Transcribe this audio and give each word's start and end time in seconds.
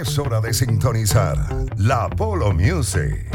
Es 0.00 0.16
hora 0.16 0.40
de 0.40 0.54
sintonizar 0.54 1.36
la 1.76 2.08
Polo 2.08 2.52
Music. 2.52 3.26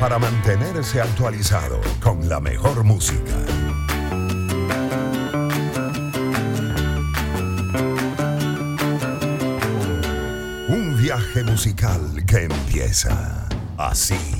Para 0.00 0.18
mantenerse 0.18 1.00
actualizado 1.00 1.80
con 2.02 2.28
la 2.28 2.40
mejor 2.40 2.82
música. 2.82 3.36
Un 10.68 10.96
viaje 11.00 11.44
musical 11.44 12.00
que 12.26 12.46
empieza 12.46 13.46
así. 13.78 14.31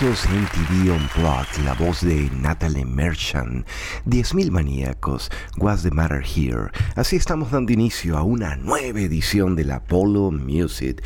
Maravillosos 0.00 0.28
MTV 0.28 0.92
Unplugged, 0.92 1.64
la 1.64 1.74
voz 1.74 2.00
de 2.00 2.28
Natalie 2.40 2.84
Merchant, 2.84 3.66
10.000 4.06 4.50
maníacos, 4.50 5.30
What's 5.56 5.82
the 5.82 5.90
Matter 5.90 6.22
Here. 6.22 6.70
Así 6.96 7.16
estamos 7.16 7.50
dando 7.52 7.72
inicio 7.72 8.16
a 8.16 8.22
una 8.22 8.56
nueva 8.56 9.00
edición 9.00 9.54
del 9.54 9.70
Apollo 9.70 10.32
Music. 10.32 11.02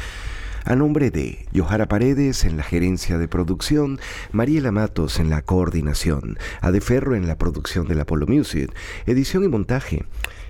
A 0.64 0.74
nombre 0.74 1.10
de 1.10 1.46
Johara 1.54 1.86
Paredes 1.86 2.44
en 2.44 2.56
la 2.56 2.62
gerencia 2.62 3.18
de 3.18 3.28
producción, 3.28 4.00
Mariela 4.32 4.72
Matos 4.72 5.18
en 5.18 5.28
la 5.28 5.42
coordinación, 5.42 6.38
Adeferro 6.60 7.14
en 7.14 7.26
la 7.26 7.36
producción 7.36 7.88
del 7.88 8.00
Apollo 8.00 8.26
Music, 8.26 8.72
edición 9.06 9.44
y 9.44 9.48
montaje, 9.48 10.06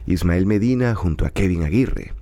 Ismael 0.06 0.46
Medina 0.46 0.94
junto 0.94 1.26
a 1.26 1.30
Kevin 1.30 1.64
Aguirre, 1.64 2.12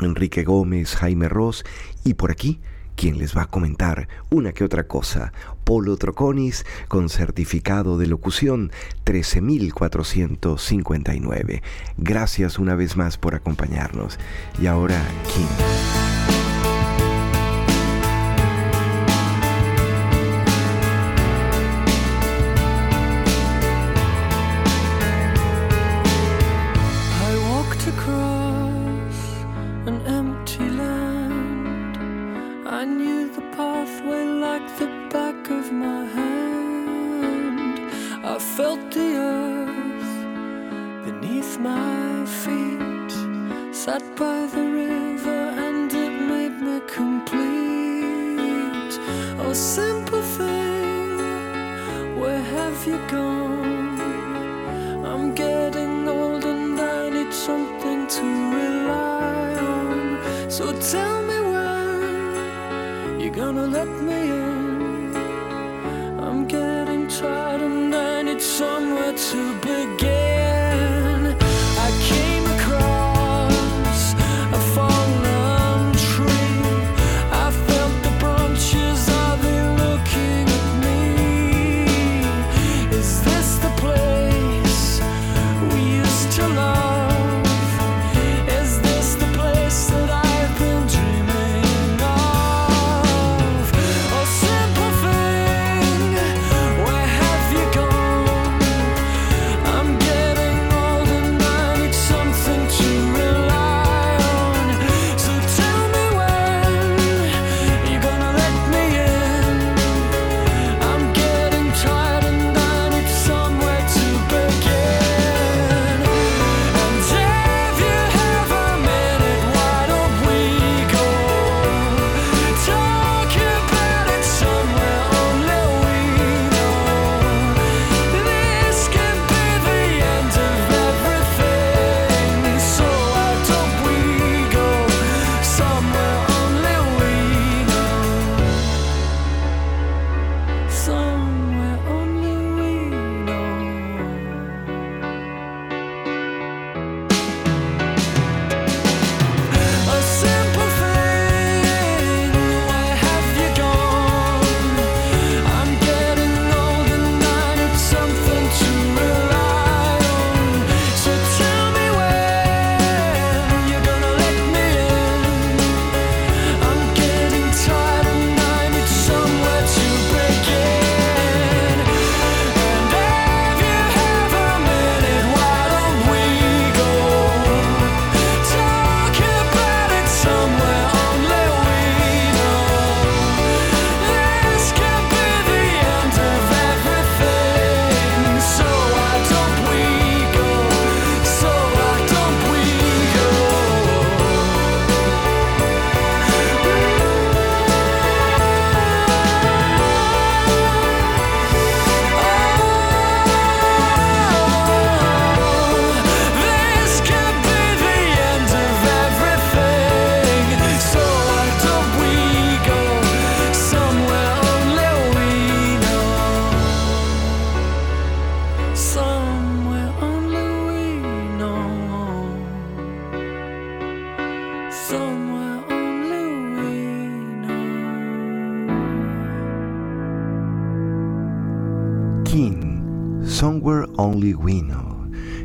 Enrique 0.00 0.42
Gómez, 0.44 0.96
Jaime 0.96 1.28
Ross 1.28 1.64
y 2.04 2.14
por 2.14 2.30
aquí, 2.30 2.60
quien 2.96 3.18
les 3.18 3.36
va 3.36 3.42
a 3.42 3.46
comentar 3.46 4.08
una 4.30 4.52
que 4.52 4.64
otra 4.64 4.88
cosa. 4.88 5.32
Polo 5.64 5.96
Troconis 5.96 6.64
con 6.88 7.08
certificado 7.08 7.98
de 7.98 8.06
locución 8.06 8.70
13459. 9.04 11.62
Gracias 11.96 12.58
una 12.58 12.74
vez 12.74 12.96
más 12.96 13.18
por 13.18 13.34
acompañarnos. 13.34 14.18
Y 14.60 14.66
ahora, 14.66 15.02
Kim. 15.32 15.46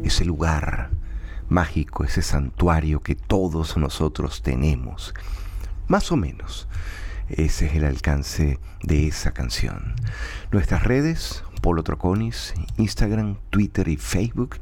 Ese 0.04 0.26
lugar 0.26 0.92
mágico, 1.50 2.04
ese 2.04 2.22
santuario 2.22 3.02
que 3.02 3.16
todos 3.16 3.78
nosotros 3.78 4.42
tenemos. 4.42 5.14
Más 5.88 6.12
o 6.12 6.18
menos, 6.18 6.68
ese 7.30 7.66
es 7.68 7.76
el 7.76 7.86
alcance 7.86 8.60
de 8.84 9.08
esa 9.08 9.32
canción. 9.32 9.94
Nuestras 10.52 10.84
redes, 10.84 11.44
Polo 11.62 11.84
Troconis, 11.84 12.54
Instagram, 12.78 13.38
Twitter 13.50 13.88
y 13.88 13.98
Facebook, 13.98 14.58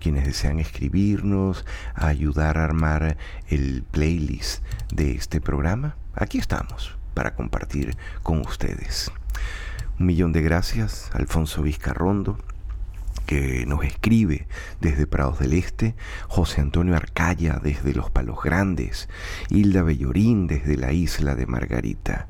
quienes 0.00 0.24
desean 0.24 0.58
escribirnos, 0.58 1.64
ayudar 1.94 2.58
a 2.58 2.64
armar 2.64 3.16
el 3.48 3.84
playlist 3.90 4.64
de 4.92 5.12
este 5.12 5.40
programa, 5.40 5.96
aquí 6.14 6.38
estamos 6.38 6.96
para 7.14 7.34
compartir 7.34 7.96
con 8.22 8.40
ustedes. 8.40 9.12
Un 9.98 10.06
millón 10.06 10.32
de 10.32 10.40
gracias, 10.40 11.10
Alfonso 11.12 11.62
Vizcarrondo, 11.62 12.38
que 13.30 13.64
nos 13.64 13.84
escribe 13.84 14.48
desde 14.80 15.06
Prados 15.06 15.38
del 15.38 15.52
Este, 15.52 15.94
José 16.26 16.62
Antonio 16.62 16.96
Arcaya 16.96 17.60
desde 17.62 17.94
Los 17.94 18.10
Palos 18.10 18.42
Grandes, 18.42 19.08
Hilda 19.50 19.84
Bellorín 19.84 20.48
desde 20.48 20.76
la 20.76 20.90
isla 20.90 21.36
de 21.36 21.46
Margarita, 21.46 22.26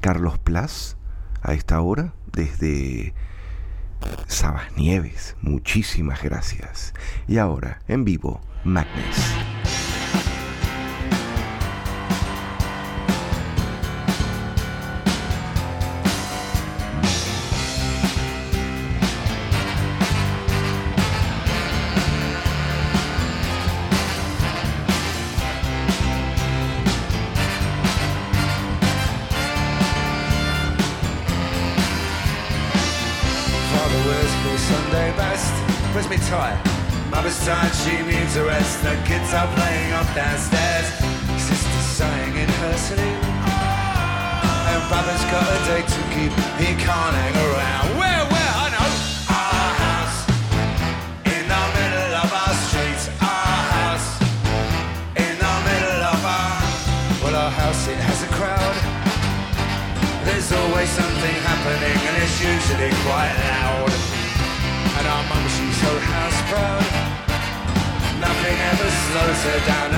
Carlos 0.00 0.40
Plas, 0.40 0.96
a 1.40 1.54
esta 1.54 1.80
hora 1.80 2.14
desde 2.32 3.14
Sabas 4.26 4.76
Nieves. 4.76 5.36
Muchísimas 5.40 6.20
gracias. 6.20 6.94
Y 7.28 7.38
ahora, 7.38 7.80
en 7.86 8.04
vivo, 8.04 8.40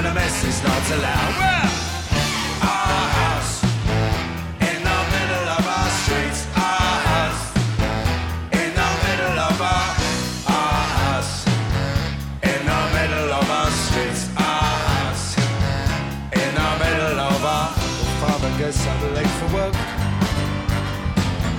and 0.04 0.11
a 0.11 0.14
mess 0.14 0.44
is 0.44 0.62
not 0.64 0.85
allowed. 0.97 1.35
Well, 1.38 1.71
our 2.62 3.06
house 3.23 3.62
in 4.68 4.78
the 4.82 5.00
middle 5.14 5.47
of 5.56 5.64
our 5.76 5.90
streets. 6.02 6.40
Our 6.59 6.97
house 7.11 7.42
in 8.50 8.71
the 8.80 8.90
middle 9.06 9.38
of 9.49 9.56
our 9.62 9.90
our 10.59 10.82
house 10.99 11.47
in 12.42 12.61
the 12.71 12.80
middle 12.99 13.30
of 13.30 13.47
our 13.59 13.71
streets. 13.71 14.23
Our 14.35 14.75
house 14.90 15.38
in 16.42 16.50
the 16.61 16.71
middle 16.82 17.18
of 17.30 17.44
our. 17.44 17.68
Father 18.23 18.52
gets 18.59 18.85
up 18.87 19.00
late 19.14 19.35
for 19.38 19.50
work. 19.54 19.75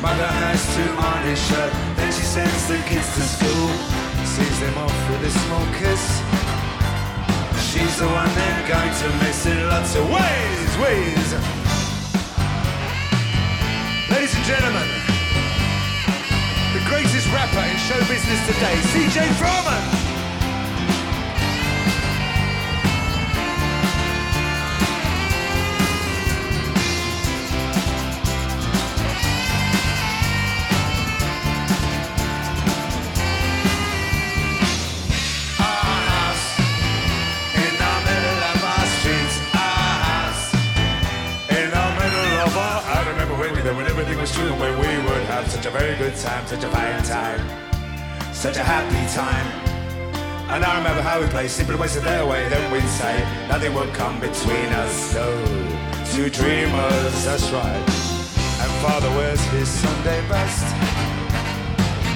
Mother 0.03 0.31
has 0.43 0.61
to 0.75 0.83
on 1.07 1.23
his 1.23 1.39
shirt. 1.47 1.71
Then 1.95 2.11
she 2.11 2.25
sends 2.35 2.67
the 2.67 2.77
kids 2.89 3.07
to 3.15 3.21
school. 3.21 3.69
Sees 4.35 4.59
them 4.59 4.77
off 4.79 5.09
with 5.09 5.29
a 5.29 5.31
small 5.31 5.65
kiss. 5.79 6.42
She's 7.73 7.97
the 7.97 8.05
one 8.05 8.29
they're 8.35 8.67
going 8.67 8.93
to 8.93 9.09
miss 9.25 9.47
in 9.47 9.67
lots 9.67 9.95
of 9.95 10.05
ways, 10.05 10.77
ways. 10.77 11.33
Ladies 14.11 14.35
and 14.35 14.45
gentlemen, 14.45 14.87
the 16.75 16.85
greatest 16.87 17.27
rapper 17.33 17.65
in 17.65 17.75
show 17.77 17.97
business 18.07 18.45
today, 18.45 18.75
CJ 18.93 19.25
Froman. 19.41 20.02
Magnus. 51.43 51.53
simply 51.53 51.75
wasted 51.75 52.03
their 52.03 52.25
way, 52.25 52.47
then 52.49 52.71
we'd 52.71 52.87
say 52.87 53.19
nothing 53.47 53.73
would 53.73 53.93
come 53.93 54.19
between 54.19 54.69
us. 54.83 55.13
No, 55.13 55.27
two 56.13 56.29
dreamers, 56.29 57.25
that's 57.25 57.49
right. 57.51 57.83
And 58.61 58.71
father 58.81 59.09
wears 59.17 59.43
his 59.51 59.67
Sunday 59.67 60.21
best. 60.29 60.63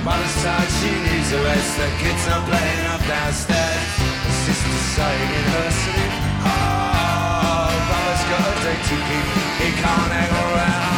Mother's 0.03 0.35
tired, 0.43 0.71
she 0.79 0.91
needs 1.07 1.31
a 1.33 1.43
rest. 1.43 1.77
The 1.77 1.89
kids 2.01 2.23
are 2.29 2.43
playing 2.47 2.85
up 2.87 3.01
downstairs. 3.07 3.87
The 4.25 4.33
sister's 4.45 4.85
sighing 4.95 5.31
in 5.39 5.45
her 5.55 5.71
sleep. 5.71 6.13
Ah, 6.47 7.67
oh, 7.67 7.83
brother's 7.87 8.25
got 8.31 8.45
a 8.47 8.55
date 8.63 8.83
to 8.89 8.97
keep. 9.07 9.27
He 9.61 9.69
can't 9.81 10.11
hang 10.11 10.31
around. 10.31 10.96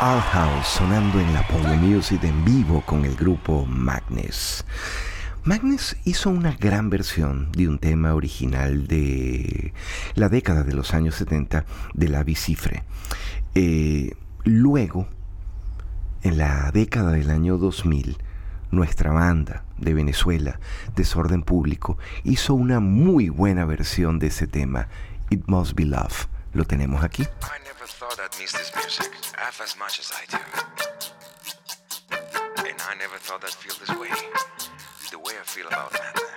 Our 0.00 0.20
House 0.20 0.68
sonando 0.68 1.18
en 1.18 1.34
la 1.34 1.44
Power 1.48 1.76
Music 1.76 2.22
en 2.22 2.44
vivo 2.44 2.82
con 2.82 3.04
el 3.04 3.16
grupo 3.16 3.66
Magnus. 3.66 4.64
Magnus 5.42 5.96
hizo 6.04 6.30
una 6.30 6.52
gran 6.52 6.88
versión 6.88 7.50
de 7.50 7.66
un 7.66 7.80
tema 7.80 8.14
original 8.14 8.86
de 8.86 9.74
la 10.14 10.28
década 10.28 10.62
de 10.62 10.72
los 10.72 10.94
años 10.94 11.16
70 11.16 11.64
de 11.94 12.08
la 12.08 12.22
bicifre. 12.22 12.84
Eh, 13.56 14.12
luego, 14.44 15.08
en 16.22 16.38
la 16.38 16.70
década 16.70 17.10
del 17.10 17.30
año 17.30 17.58
2000, 17.58 18.18
nuestra 18.70 19.10
banda 19.10 19.64
de 19.78 19.94
Venezuela, 19.94 20.60
Desorden 20.94 21.42
Público, 21.42 21.98
hizo 22.22 22.54
una 22.54 22.78
muy 22.78 23.30
buena 23.30 23.64
versión 23.64 24.20
de 24.20 24.28
ese 24.28 24.46
tema, 24.46 24.86
It 25.28 25.42
Must 25.48 25.74
Be 25.74 25.86
Love. 25.86 26.28
Lo 26.52 26.64
tenemos 26.64 27.02
aquí. 27.02 27.26
Half 29.48 29.62
as 29.62 29.78
much 29.78 29.98
as 29.98 30.12
I 30.12 30.26
do. 30.28 30.36
And 32.68 32.76
I 32.82 32.94
never 32.98 33.16
thought 33.16 33.42
I'd 33.42 33.50
feel 33.50 33.74
this 33.80 33.88
way, 33.98 34.10
the 35.10 35.18
way 35.18 35.32
I 35.40 35.44
feel 35.44 35.66
about 35.68 35.90
madness. 35.94 36.27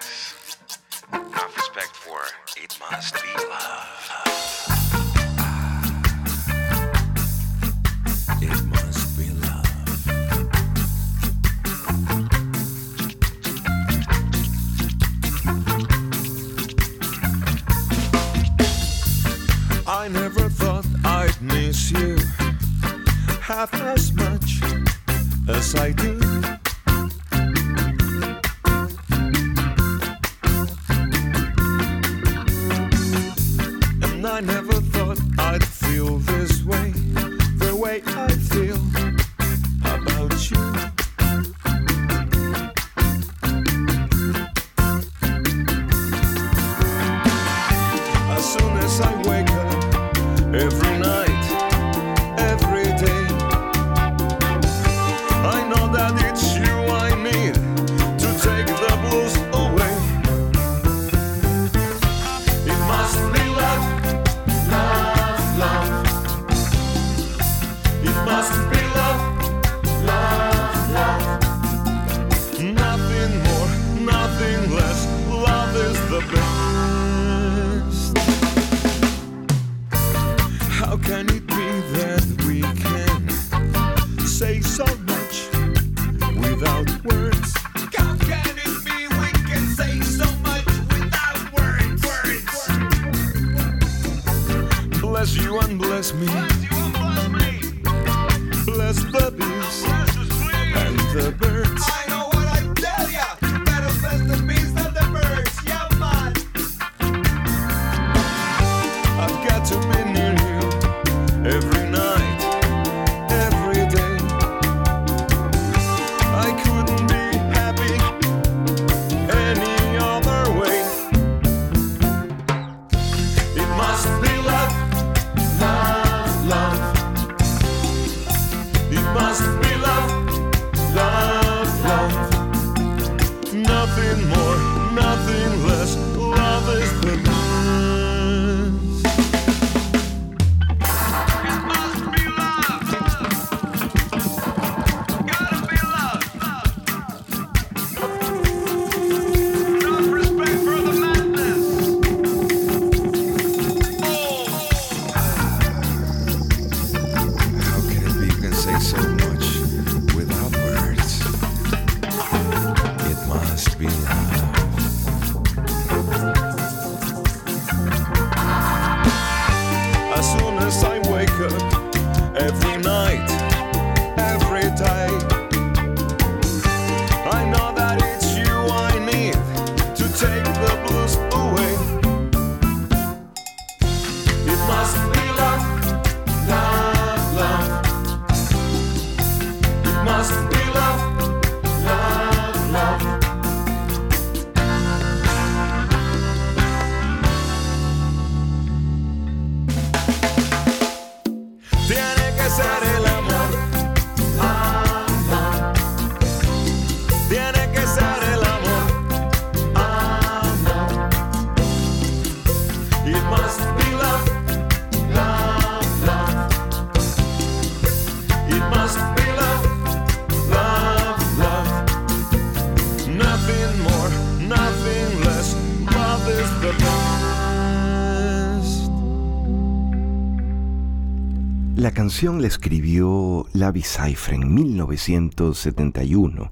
Canción 232.22 232.42
la 232.44 232.50
escribió 232.50 233.48
Lavi 233.54 233.82
Cypher 233.82 234.36
en 234.36 234.54
1971. 234.54 236.52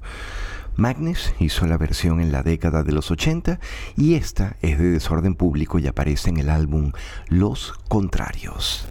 Magnus 0.77 1.35
hizo 1.37 1.67
la 1.67 1.77
versión 1.77 2.19
en 2.21 2.31
la 2.31 2.41
década 2.41 2.81
de 2.81 2.91
los 2.91 3.11
80 3.11 3.59
y 3.95 4.15
esta 4.15 4.55
es 4.63 4.79
de 4.79 4.89
desorden 4.89 5.35
público 5.35 5.77
y 5.77 5.85
aparece 5.85 6.31
en 6.31 6.37
el 6.37 6.49
álbum 6.49 6.93
Los 7.27 7.73
Contrarios. 7.87 8.87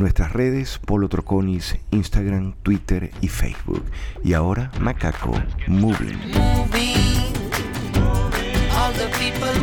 Nuestras 0.00 0.32
redes, 0.32 0.80
Polo 0.84 1.08
Troconis, 1.08 1.76
Instagram, 1.92 2.54
Twitter 2.64 3.12
y 3.20 3.28
Facebook. 3.28 3.84
Y 4.24 4.32
ahora, 4.32 4.72
Macaco 4.80 5.40
Moving. 5.68 6.18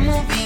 moving. 0.06 0.45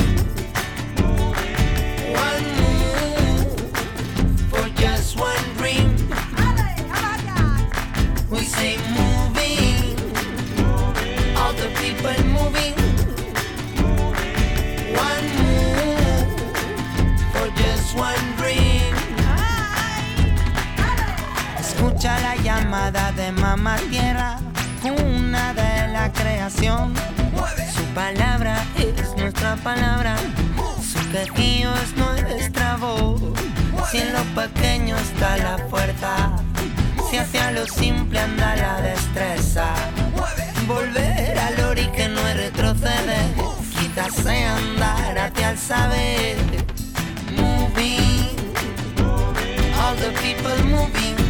Llamada 22.71 23.11
de 23.11 23.33
mamá 23.33 23.75
tierra, 23.89 24.39
una 25.03 25.53
de 25.53 25.89
la 25.91 26.09
creación. 26.13 26.93
Su 27.75 27.83
palabra 27.93 28.63
es 28.77 29.13
nuestra 29.17 29.57
palabra, 29.57 30.15
su 30.81 30.99
quejío 31.11 31.69
es 31.83 31.93
nuestra 31.97 32.77
voz. 32.77 33.21
Si 33.91 33.97
en 33.97 34.13
lo 34.13 34.23
pequeño 34.41 34.95
está 34.97 35.35
la 35.35 35.57
fuerza, 35.69 36.31
si 37.09 37.17
hacia 37.17 37.51
lo 37.51 37.67
simple 37.67 38.21
anda 38.21 38.55
la 38.55 38.81
destreza. 38.81 39.73
Volver 40.65 41.37
al 41.39 41.59
ori 41.65 41.87
que 41.87 42.07
no 42.07 42.25
es 42.25 42.37
retroceder, 42.37 43.33
quizás 43.77 44.15
sea 44.15 44.55
andar 44.55 45.19
hacia 45.19 45.51
el 45.51 45.57
saber. 45.57 46.37
Moving, 47.35 48.29
all 49.77 49.93
the 49.97 50.11
people 50.21 50.63
moving. 50.69 51.20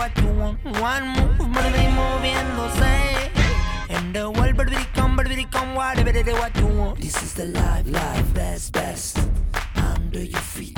What 0.00 0.16
you 0.22 0.28
want. 0.40 0.58
One 0.80 1.08
move, 1.08 1.38
mí 1.76 1.86
moviéndose. 1.98 2.94
And 3.88 4.14
the 4.14 4.30
world, 4.30 4.49
baby, 5.30 5.46
come, 5.48 5.76
whatever 5.76 6.10
it 6.10 6.26
what 6.26 6.56
you 6.56 6.66
want. 6.66 7.00
This 7.00 7.22
is 7.22 7.34
the 7.34 7.44
life, 7.44 7.86
life, 7.88 8.34
best, 8.34 8.72
best. 8.72 9.16
under 9.76 10.24
your 10.24 10.40
feet. 10.40 10.76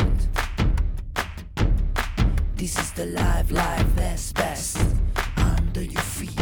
This 2.57 2.79
is 2.79 2.93
the 2.93 3.07
life, 3.07 3.51
life, 3.51 3.97
best, 3.97 4.35
best 4.35 4.77
under 5.39 5.83
your 5.83 6.03
feet. 6.03 6.37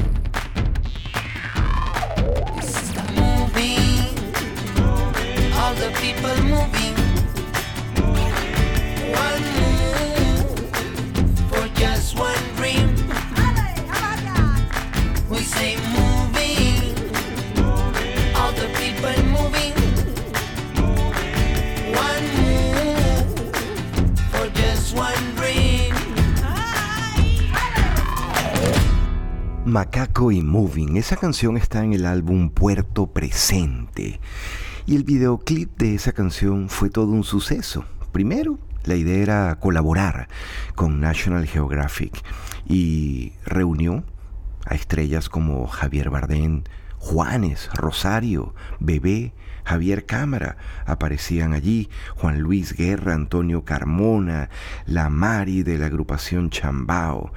This 2.56 2.82
is 2.82 2.92
the 2.98 3.04
moving, 3.20 4.10
all 5.54 5.74
the 5.74 5.90
people 6.00 6.36
moving. 6.44 6.79
Macaco 29.70 30.32
y 30.32 30.42
Moving. 30.42 30.96
Esa 30.96 31.16
canción 31.16 31.56
está 31.56 31.84
en 31.84 31.92
el 31.92 32.04
álbum 32.04 32.50
Puerto 32.50 33.06
Presente. 33.06 34.20
Y 34.84 34.96
el 34.96 35.04
videoclip 35.04 35.78
de 35.78 35.94
esa 35.94 36.12
canción 36.12 36.68
fue 36.68 36.90
todo 36.90 37.12
un 37.12 37.22
suceso. 37.22 37.84
Primero, 38.10 38.58
la 38.84 38.96
idea 38.96 39.22
era 39.22 39.58
colaborar 39.60 40.28
con 40.74 41.00
National 41.00 41.46
Geographic 41.46 42.20
y 42.66 43.32
reunió 43.44 44.02
a 44.66 44.74
estrellas 44.74 45.28
como 45.28 45.68
Javier 45.68 46.10
Bardem, 46.10 46.64
Juanes, 46.98 47.70
Rosario, 47.72 48.54
Bebé, 48.80 49.34
Javier 49.64 50.04
Cámara 50.04 50.56
aparecían 50.84 51.52
allí, 51.52 51.88
Juan 52.16 52.40
Luis 52.40 52.74
Guerra, 52.74 53.14
Antonio 53.14 53.64
Carmona, 53.64 54.50
la 54.84 55.10
Mari 55.10 55.62
de 55.62 55.78
la 55.78 55.86
agrupación 55.86 56.50
Chambao, 56.50 57.32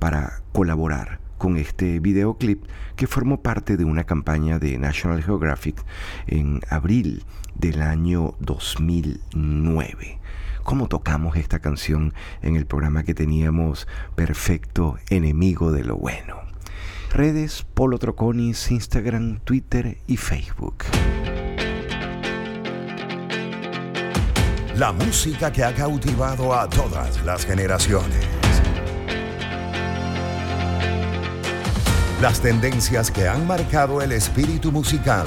para 0.00 0.42
colaborar 0.52 1.21
con 1.42 1.56
este 1.56 1.98
videoclip 1.98 2.62
que 2.94 3.08
formó 3.08 3.42
parte 3.42 3.76
de 3.76 3.84
una 3.84 4.04
campaña 4.04 4.60
de 4.60 4.78
National 4.78 5.24
Geographic 5.24 5.84
en 6.28 6.60
abril 6.70 7.24
del 7.56 7.82
año 7.82 8.36
2009. 8.38 10.20
¿Cómo 10.62 10.86
tocamos 10.86 11.36
esta 11.36 11.58
canción 11.58 12.14
en 12.42 12.54
el 12.54 12.64
programa 12.64 13.02
que 13.02 13.14
teníamos 13.14 13.88
Perfecto 14.14 14.98
Enemigo 15.10 15.72
de 15.72 15.82
lo 15.82 15.96
Bueno? 15.96 16.36
Redes 17.10 17.66
Polo 17.74 17.98
Troconis, 17.98 18.70
Instagram, 18.70 19.40
Twitter 19.40 19.98
y 20.06 20.18
Facebook. 20.18 20.84
La 24.76 24.92
música 24.92 25.50
que 25.50 25.64
ha 25.64 25.74
cautivado 25.74 26.54
a 26.54 26.68
todas 26.68 27.20
las 27.24 27.44
generaciones. 27.44 28.41
Las 32.22 32.38
tendencias 32.38 33.10
que 33.10 33.26
han 33.26 33.48
marcado 33.48 34.00
el 34.00 34.12
espíritu 34.12 34.70
musical 34.70 35.26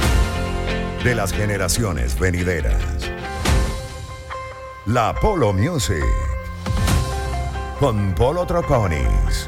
de 1.03 1.13
las 1.13 1.33
generaciones 1.33 2.17
venideras. 2.17 2.81
La 4.85 5.13
Polo 5.13 5.51
Music. 5.51 6.05
Con 7.81 8.15
Polo 8.15 8.45
Troconis. 8.45 9.45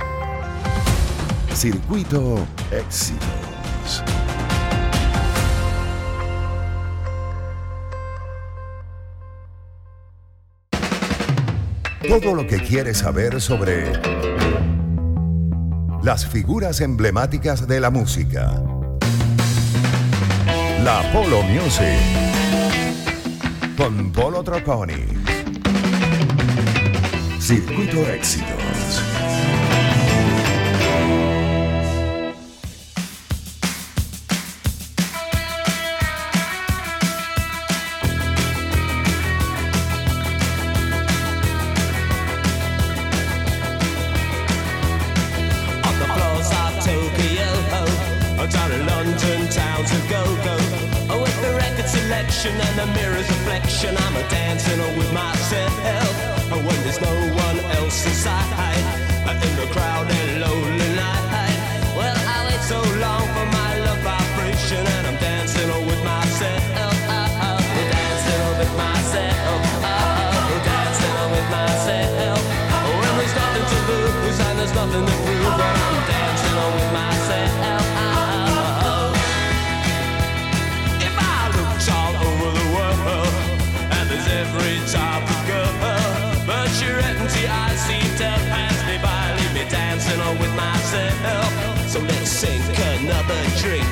Circuito 1.54 2.46
Éxitos. 2.70 4.04
Todo 12.10 12.36
lo 12.36 12.46
que 12.46 12.58
quieres 12.58 12.98
saber 12.98 13.40
sobre 13.40 13.94
las 16.08 16.26
figuras 16.26 16.80
emblemáticas 16.80 17.68
de 17.68 17.82
la 17.82 17.90
música. 17.90 18.64
La 20.82 21.02
Polo 21.12 21.42
Music. 21.44 22.00
Con 23.76 24.14
Polo 24.14 24.42
Troconis. 24.42 24.96
Circuito 27.42 28.00
Éxitos. 28.08 28.57
So 90.88 92.00
let's 92.00 92.30
sink 92.30 92.64
another 92.96 93.42
drink, 93.60 93.84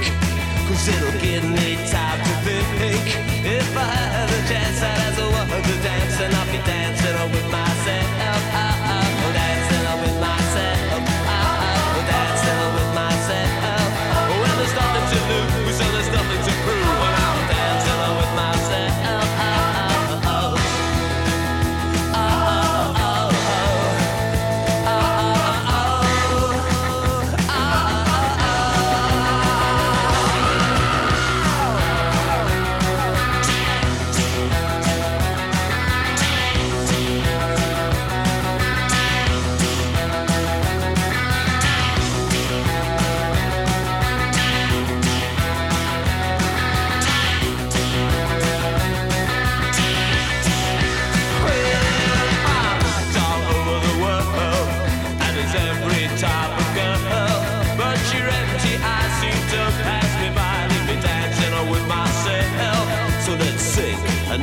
cause 0.65 0.87
it'll 0.87 1.19
give 1.19 1.43
me 1.43 1.75
time 1.91 2.19
to 2.19 2.33
think. 2.45 3.03
If 3.43 3.77
I 3.77 4.14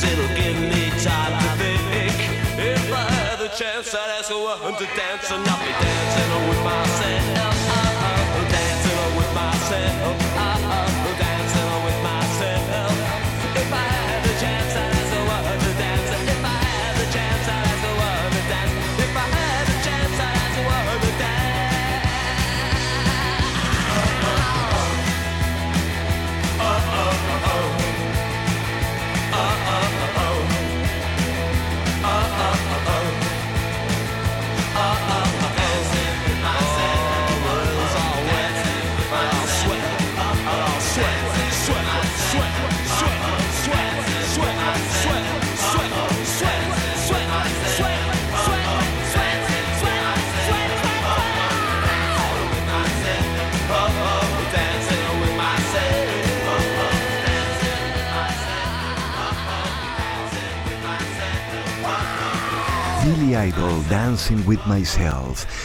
cause 0.00 0.12
it'll 0.12 0.36
give 0.36 0.60
me 0.60 0.90
time 1.02 1.32
to 1.40 1.48
think. 1.58 2.18
If 2.58 2.92
I 2.92 3.10
had 3.10 3.38
the 3.38 3.48
chance, 3.48 3.94
I'd 3.94 4.18
ask 4.18 4.30
a 4.30 4.38
woman 4.38 4.78
to 4.78 4.86
dance 4.96 5.30
and 5.30 5.44
not 5.44 5.60
be 5.60 5.72
dancing 5.72 6.48
with 6.48 6.64
myself. 6.64 7.57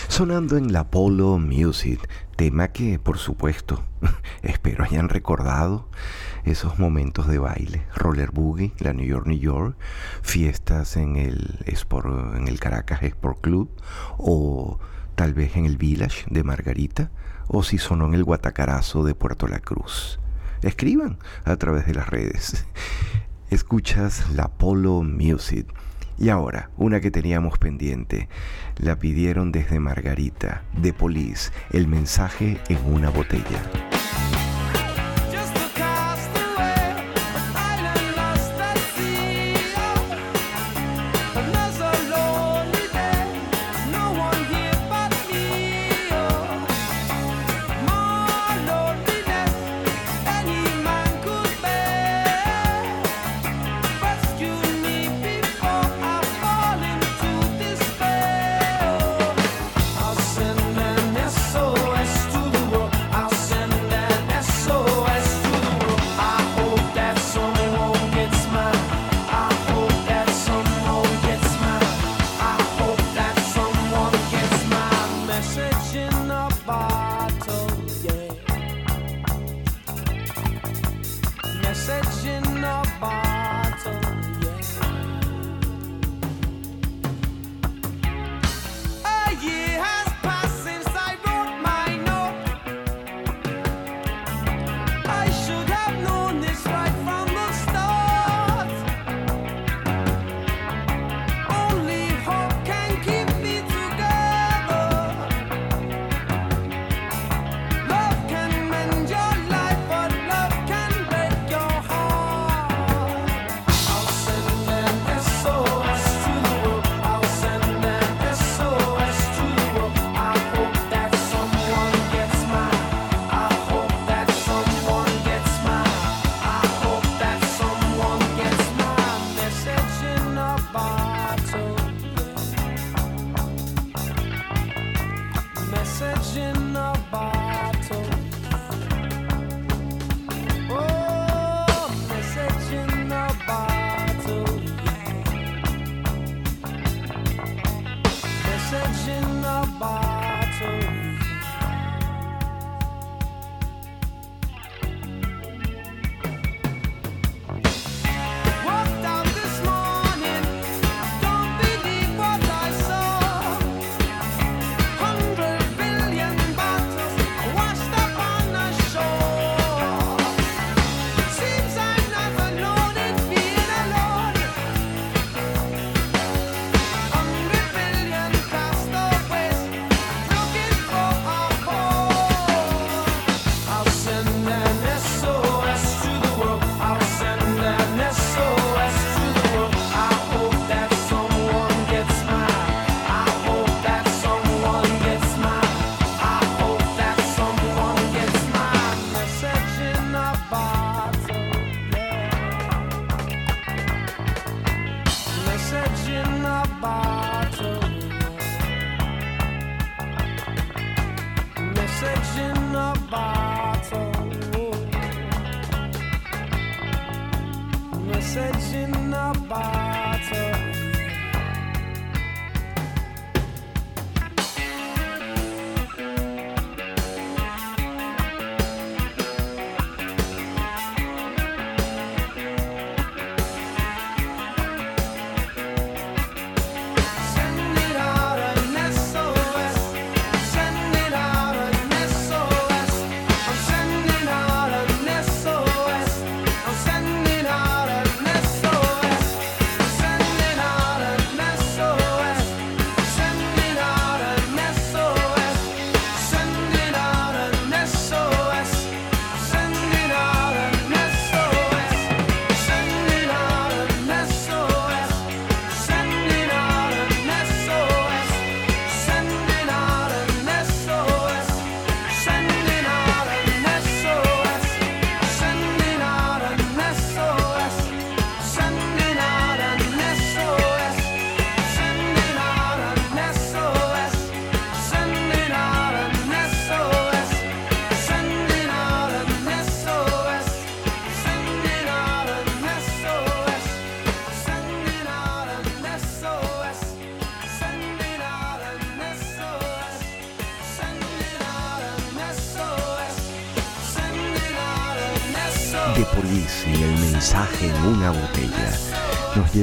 Sonando 0.08 0.58
en 0.58 0.72
la 0.72 0.92
Polo 0.92 1.40
Music, 1.40 2.08
tema 2.36 2.68
que, 2.68 3.00
por 3.00 3.18
supuesto, 3.18 3.84
espero 4.44 4.84
hayan 4.84 5.10
recordado 5.10 5.90
esos 6.44 6.78
momentos 6.78 7.28
de 7.28 7.40
baile, 7.40 7.88
roller 7.96 8.30
boogie, 8.30 8.74
la 8.78 8.94
New 8.94 9.08
York, 9.08 9.26
New 9.26 9.40
York, 9.40 9.76
fiestas 10.22 10.98
en 10.98 11.16
el, 11.16 11.64
Sport, 11.66 12.36
en 12.36 12.48
el 12.48 12.60
Caracas 12.60 13.02
Sport 13.02 13.42
Club, 13.42 13.72
o 14.20 14.78
tal 15.16 15.34
vez 15.34 15.56
en 15.56 15.66
el 15.66 15.78
Village 15.78 16.26
de 16.30 16.44
Margarita, 16.44 17.10
o 17.48 17.64
si 17.64 17.80
sonó 17.80 18.06
en 18.06 18.14
el 18.14 18.24
Guatacarazo 18.24 19.04
de 19.04 19.16
Puerto 19.16 19.48
La 19.48 19.58
Cruz. 19.58 20.20
Escriban 20.62 21.18
a 21.44 21.56
través 21.56 21.88
de 21.88 21.96
las 21.96 22.08
redes. 22.08 22.68
Escuchas 23.50 24.30
la 24.30 24.48
Polo 24.48 25.02
Music 25.02 25.66
y 26.18 26.30
ahora, 26.30 26.70
una 26.78 27.02
que 27.02 27.12
teníamos 27.12 27.58
pendiente, 27.58 28.30
la 28.78 28.98
pidieron 28.98 29.52
desde 29.52 29.80
Margarita, 29.80 30.64
de 30.78 30.94
Police, 30.94 31.52
el 31.72 31.88
mensaje 31.88 32.60
en 32.70 32.80
una 32.86 33.10
botella. 33.10 33.93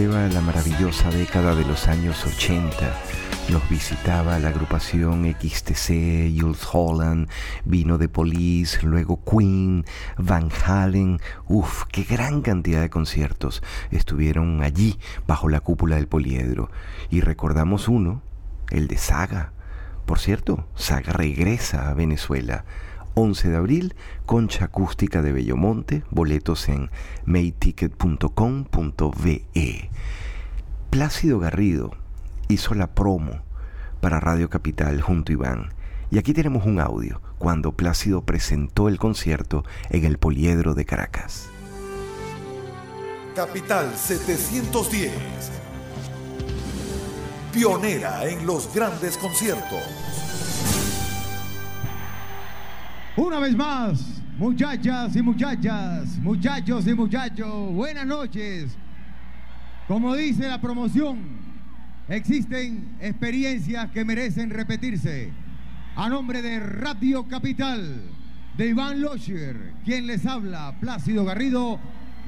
Lleva 0.00 0.28
la 0.28 0.40
maravillosa 0.40 1.10
década 1.10 1.54
de 1.54 1.62
los 1.66 1.86
años 1.86 2.24
80. 2.24 2.70
Nos 3.50 3.68
visitaba 3.68 4.38
la 4.38 4.48
agrupación 4.48 5.26
XTC, 5.38 6.32
Jules 6.40 6.66
Holland, 6.72 7.28
vino 7.66 7.98
de 7.98 8.08
Police, 8.08 8.78
luego 8.82 9.22
Queen, 9.22 9.84
Van 10.16 10.48
Halen. 10.64 11.20
Uf, 11.48 11.84
qué 11.92 12.04
gran 12.04 12.40
cantidad 12.40 12.80
de 12.80 12.88
conciertos 12.88 13.62
estuvieron 13.90 14.62
allí 14.62 14.98
bajo 15.26 15.50
la 15.50 15.60
cúpula 15.60 15.96
del 15.96 16.08
poliedro. 16.08 16.70
Y 17.10 17.20
recordamos 17.20 17.86
uno, 17.86 18.22
el 18.70 18.88
de 18.88 18.96
Saga. 18.96 19.52
Por 20.06 20.18
cierto, 20.18 20.66
Saga 20.76 21.12
regresa 21.12 21.90
a 21.90 21.94
Venezuela. 21.94 22.64
11 23.14 23.51
de 23.51 23.57
abril, 23.57 23.94
Concha 24.27 24.66
Acústica 24.66 25.23
de 25.23 25.33
Bellomonte, 25.33 26.05
boletos 26.11 26.68
en 26.68 26.90
mayticket.com.ve. 27.25 29.90
Plácido 30.90 31.38
Garrido 31.38 31.92
hizo 32.49 32.75
la 32.75 32.88
promo 32.88 33.40
para 34.01 34.20
Radio 34.20 34.51
Capital 34.51 35.01
junto 35.01 35.31
a 35.31 35.35
Iván. 35.35 35.73
Y 36.11 36.18
aquí 36.18 36.33
tenemos 36.33 36.66
un 36.66 36.81
audio 36.81 37.20
cuando 37.38 37.73
Plácido 37.73 38.23
presentó 38.23 38.88
el 38.88 38.99
concierto 38.99 39.64
en 39.90 40.05
el 40.05 40.18
Poliedro 40.18 40.75
de 40.75 40.85
Caracas. 40.85 41.49
Capital 43.35 43.92
710. 43.96 45.12
Pionera 47.53 48.29
en 48.29 48.46
los 48.46 48.73
grandes 48.75 49.16
conciertos. 49.16 49.81
Una 53.16 53.40
vez 53.40 53.57
más, 53.57 54.23
muchachas 54.38 55.16
y 55.16 55.23
muchachas, 55.23 56.16
muchachos 56.18 56.87
y 56.87 56.94
muchachos, 56.94 57.73
buenas 57.75 58.07
noches. 58.07 58.77
Como 59.88 60.14
dice 60.14 60.46
la 60.46 60.61
promoción, 60.61 61.18
existen 62.09 62.96
experiencias 63.01 63.90
que 63.90 64.05
merecen 64.05 64.51
repetirse. 64.51 65.33
A 65.96 66.09
nombre 66.09 66.40
de 66.40 66.61
Radio 66.61 67.27
Capital, 67.27 68.01
de 68.57 68.68
Iván 68.68 69.01
Locher, 69.01 69.75
quien 69.85 70.07
les 70.07 70.25
habla, 70.25 70.77
Plácido 70.79 71.25
Garrido, 71.25 71.81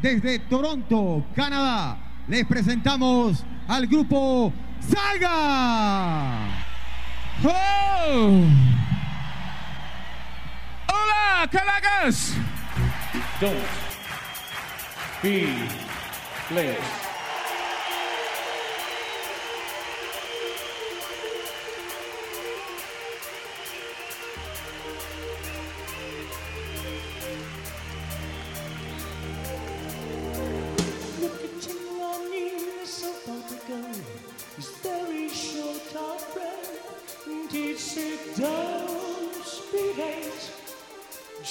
desde 0.02 0.40
Toronto, 0.40 1.24
Canadá, 1.36 1.96
les 2.26 2.44
presentamos 2.44 3.44
al 3.68 3.86
grupo 3.86 4.52
Saga. 4.80 6.48
¡Oh! 7.44 8.91
¡Hola, 10.92 11.48
Caracas! 11.50 12.34
Don't 13.40 13.56
be 15.22 15.46
late. 16.50 17.01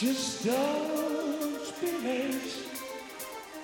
Just 0.01 0.43
don't 0.43 1.79
be 1.79 1.91
late. 2.03 2.41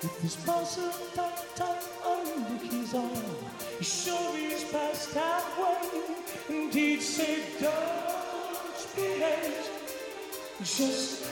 With 0.00 0.22
his 0.22 0.36
puzzle 0.36 0.92
tucked 1.12 1.56
tuck 1.56 1.82
under 2.06 2.64
his 2.64 2.94
arm, 2.94 3.10
he 3.80 3.84
sure 3.84 4.38
is 4.38 4.62
past 4.70 5.14
halfway. 5.14 6.00
Indeed, 6.48 7.02
say, 7.02 7.40
don't 7.60 8.94
be 8.94 9.18
late. 9.18 9.68
Just 10.62 11.26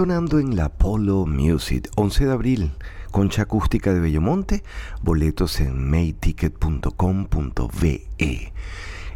sonando 0.00 0.38
en 0.38 0.56
la 0.56 0.70
Polo 0.70 1.26
Music, 1.26 1.90
11 1.94 2.24
de 2.24 2.32
abril, 2.32 2.72
concha 3.10 3.42
acústica 3.42 3.92
de 3.92 4.00
Bellomonte, 4.00 4.64
boletos 5.02 5.60
en 5.60 5.90
mayticket.com.be. 5.90 8.52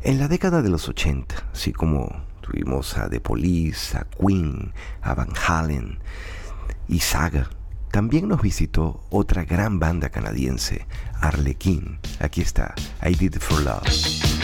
En 0.03 0.18
la 0.18 0.28
década 0.28 0.61
de 0.61 0.68
los 0.68 0.87
80, 0.87 1.37
así 1.55 1.72
como 1.72 2.14
tuvimos 2.43 2.99
a 2.99 3.09
The 3.09 3.18
Police, 3.18 3.97
a 3.97 4.05
Queen, 4.05 4.74
a 5.01 5.14
Van 5.14 5.30
Halen 5.49 6.01
y 6.87 6.99
Saga, 6.99 7.49
también 7.91 8.28
nos 8.28 8.43
visitó 8.43 9.01
otra 9.09 9.47
gran 9.47 9.78
banda 9.78 10.11
canadiense, 10.11 10.87
Arlequín. 11.18 11.99
Aquí 12.20 12.43
está, 12.43 12.74
I 13.03 13.14
Did 13.14 13.37
It 13.37 13.41
For 13.41 13.62
Love. 13.62 14.43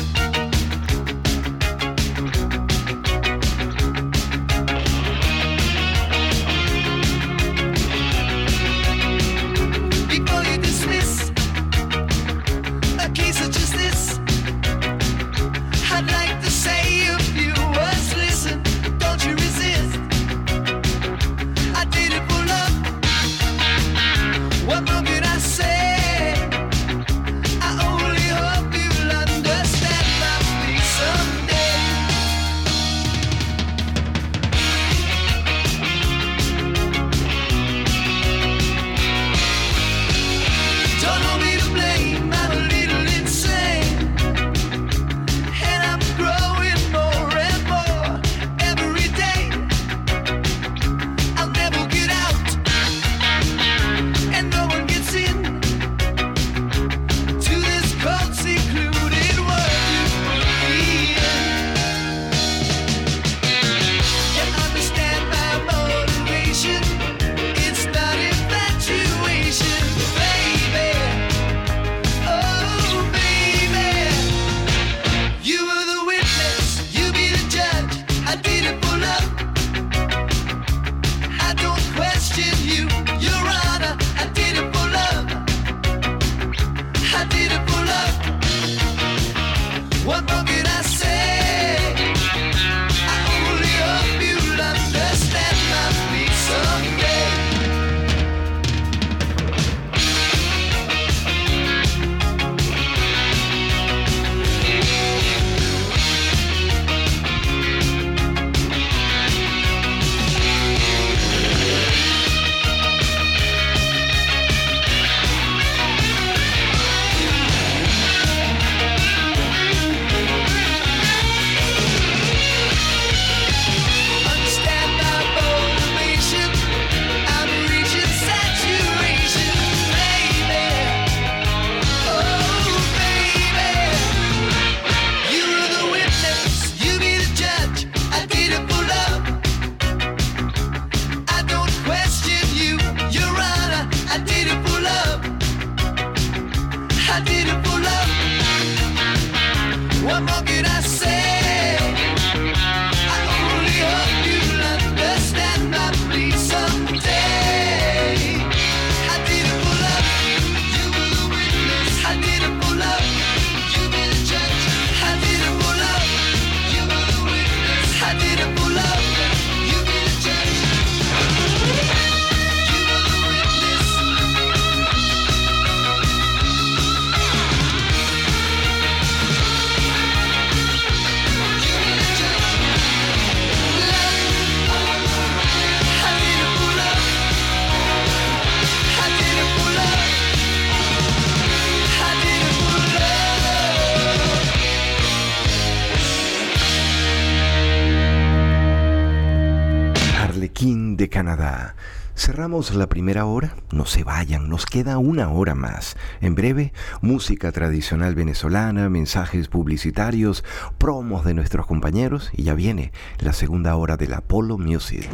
La 202.61 202.89
primera 202.89 203.25
hora, 203.25 203.55
no 203.73 203.87
se 203.87 204.05
vayan, 204.05 204.51
nos 204.51 204.67
queda 204.67 204.99
una 204.99 205.31
hora 205.31 205.55
más. 205.55 205.97
En 206.21 206.35
breve, 206.35 206.75
música 207.01 207.53
tradicional 207.53 208.15
venezolana, 208.15 208.91
mensajes 208.91 209.49
publicitarios, 209.49 210.45
promos 210.77 211.25
de 211.25 211.33
nuestros 211.33 211.67
compañeros 211.67 212.31
y 212.35 212.43
ya 212.43 212.55
viene 212.55 212.93
la 213.19 213.33
segunda 213.33 213.75
hora 213.77 213.97
del 213.97 214.13
Apollo 214.13 214.59
Music. 214.59 215.09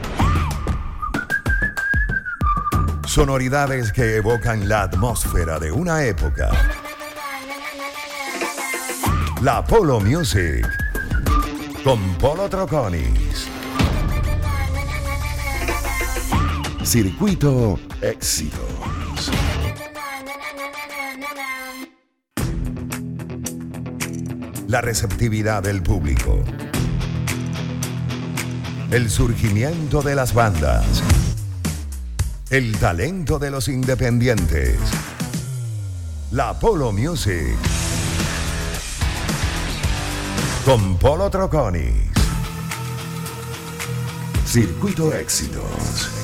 Sonoridades 3.06 3.92
que 3.92 4.16
evocan 4.16 4.68
la 4.68 4.82
atmósfera 4.82 5.60
de 5.60 5.70
una 5.70 6.04
época. 6.04 6.50
La 9.40 9.64
Polo 9.64 10.00
Music 10.00 10.66
con 11.84 12.00
Polo 12.18 12.48
Troconis. 12.48 13.55
Circuito 16.86 17.80
Éxitos. 18.00 18.62
La 24.68 24.80
receptividad 24.82 25.64
del 25.64 25.82
público. 25.82 26.44
El 28.92 29.10
surgimiento 29.10 30.00
de 30.00 30.14
las 30.14 30.32
bandas. 30.32 31.02
El 32.50 32.78
talento 32.78 33.40
de 33.40 33.50
los 33.50 33.66
independientes. 33.66 34.78
La 36.30 36.56
Polo 36.56 36.92
Music. 36.92 37.56
Con 40.64 40.96
Polo 40.98 41.28
Troconis. 41.30 42.12
Circuito 44.46 45.12
Éxitos. 45.12 46.15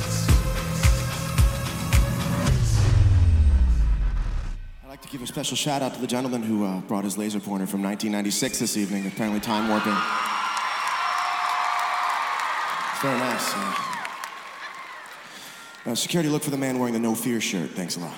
Give 5.12 5.20
a 5.20 5.26
special 5.26 5.58
shout 5.58 5.82
out 5.82 5.92
to 5.92 6.00
the 6.00 6.06
gentleman 6.06 6.42
who 6.42 6.64
uh, 6.64 6.80
brought 6.80 7.04
his 7.04 7.18
laser 7.18 7.38
pointer 7.38 7.66
from 7.66 7.82
1996 7.82 8.58
this 8.58 8.78
evening, 8.78 9.06
apparently 9.06 9.40
time 9.40 9.68
warping. 9.68 9.92
It's 12.92 13.02
very 13.02 13.18
nice. 13.18 13.52
Uh, 15.84 15.90
uh, 15.90 15.94
security, 15.94 16.30
look 16.30 16.42
for 16.42 16.48
the 16.48 16.56
man 16.56 16.78
wearing 16.78 16.94
the 16.94 17.00
no 17.00 17.14
fear 17.14 17.42
shirt. 17.42 17.72
Thanks 17.72 17.96
a 17.96 18.00
lot. 18.00 18.14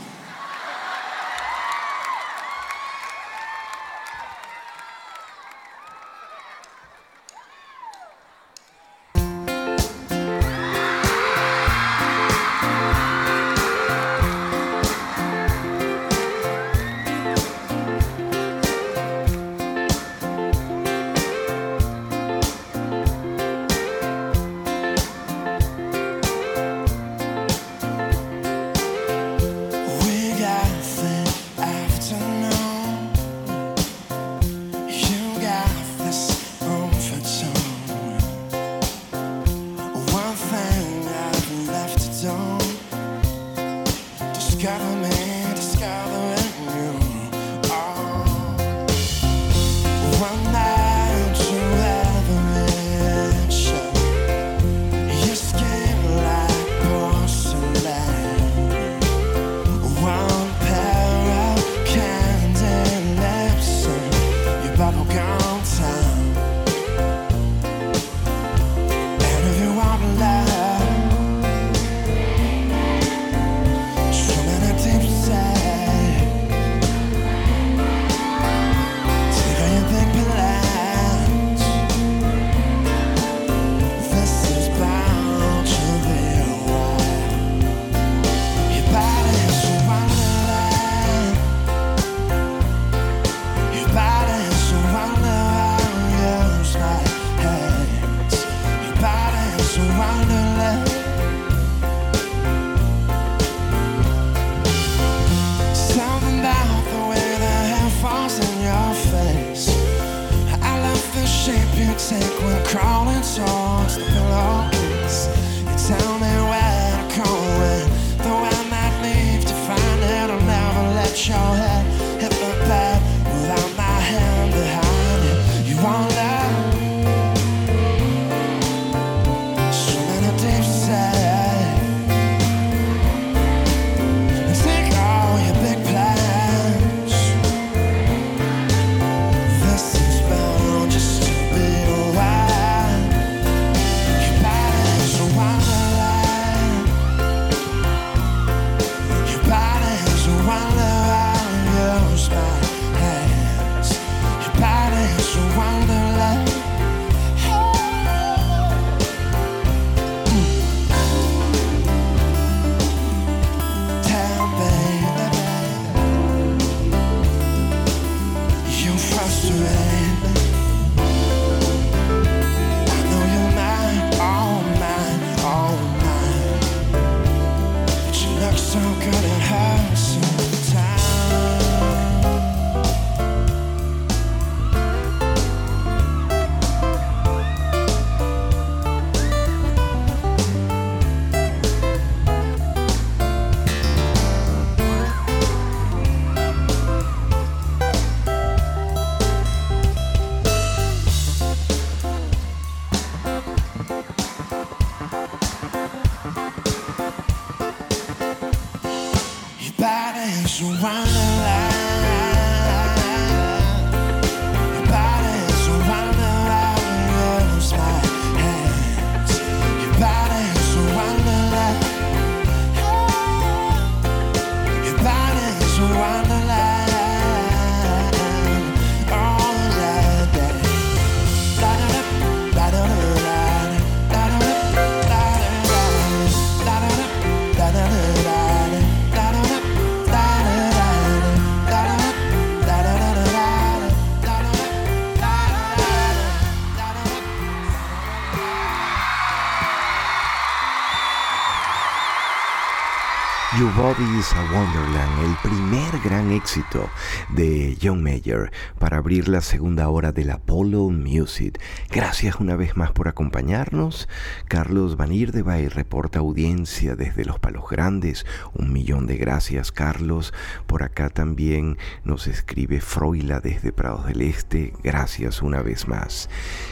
A 254.32 254.40
Wonderland, 254.52 255.20
el 255.22 255.50
primer 255.50 256.00
gran 256.02 256.32
éxito 256.32 256.88
de 257.36 257.76
John 257.80 258.02
Mayer 258.02 258.50
para 258.78 258.96
abrir 258.96 259.28
la 259.28 259.42
segunda 259.42 259.90
hora 259.90 260.12
del 260.12 260.30
Apollo 260.30 260.88
Music. 260.88 261.60
Gracias 261.90 262.36
una 262.36 262.56
vez 262.56 262.74
más 262.74 262.90
por 262.92 263.06
acompañarnos. 263.08 264.08
Carlos 264.48 264.96
Vanir 264.96 265.30
de 265.30 265.42
Bay 265.42 265.68
reporta 265.68 266.20
audiencia 266.20 266.96
desde 266.96 267.26
Los 267.26 267.38
Palos 267.38 267.64
Grandes. 267.68 268.24
Un 268.54 268.72
millón 268.72 269.06
de 269.06 269.18
gracias, 269.18 269.72
Carlos. 269.72 270.32
Por 270.66 270.84
acá 270.84 271.10
también 271.10 271.76
nos 272.02 272.26
escribe 272.26 272.80
Froila 272.80 273.40
desde 273.40 273.72
Prados 273.72 274.06
del 274.06 274.22
Este. 274.22 274.72
Gracias 274.82 275.42
una 275.42 275.60
vez 275.60 275.86
más. 275.86 276.30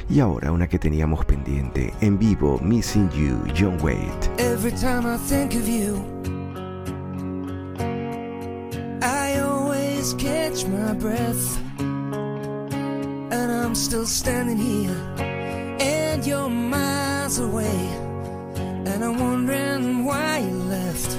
Y 0.08 0.20
ahora 0.20 0.52
una 0.52 0.68
que 0.68 0.78
teníamos 0.78 1.26
pendiente 1.26 1.92
en 2.00 2.18
vivo, 2.18 2.58
Missing 2.62 3.10
You, 3.10 3.44
John 3.54 3.78
Wade. 3.82 4.30
Every 4.38 4.72
time 4.72 5.04
I 5.06 5.18
think 5.28 5.54
of 5.54 5.68
you, 5.68 6.41
always 10.02 10.14
catch 10.14 10.66
my 10.66 10.92
breath. 10.94 11.58
And 11.78 13.52
I'm 13.52 13.74
still 13.74 14.04
standing 14.06 14.56
here, 14.56 14.96
and 15.80 16.26
you're 16.26 16.48
miles 16.48 17.38
away. 17.38 17.88
And 18.84 19.04
I'm 19.04 19.18
wondering 19.20 20.04
why 20.04 20.38
you 20.38 20.56
left. 20.76 21.14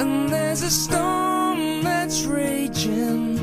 And 0.00 0.28
there's 0.28 0.62
a 0.62 0.70
storm 0.70 1.84
that's 1.84 2.24
raging 2.24 3.38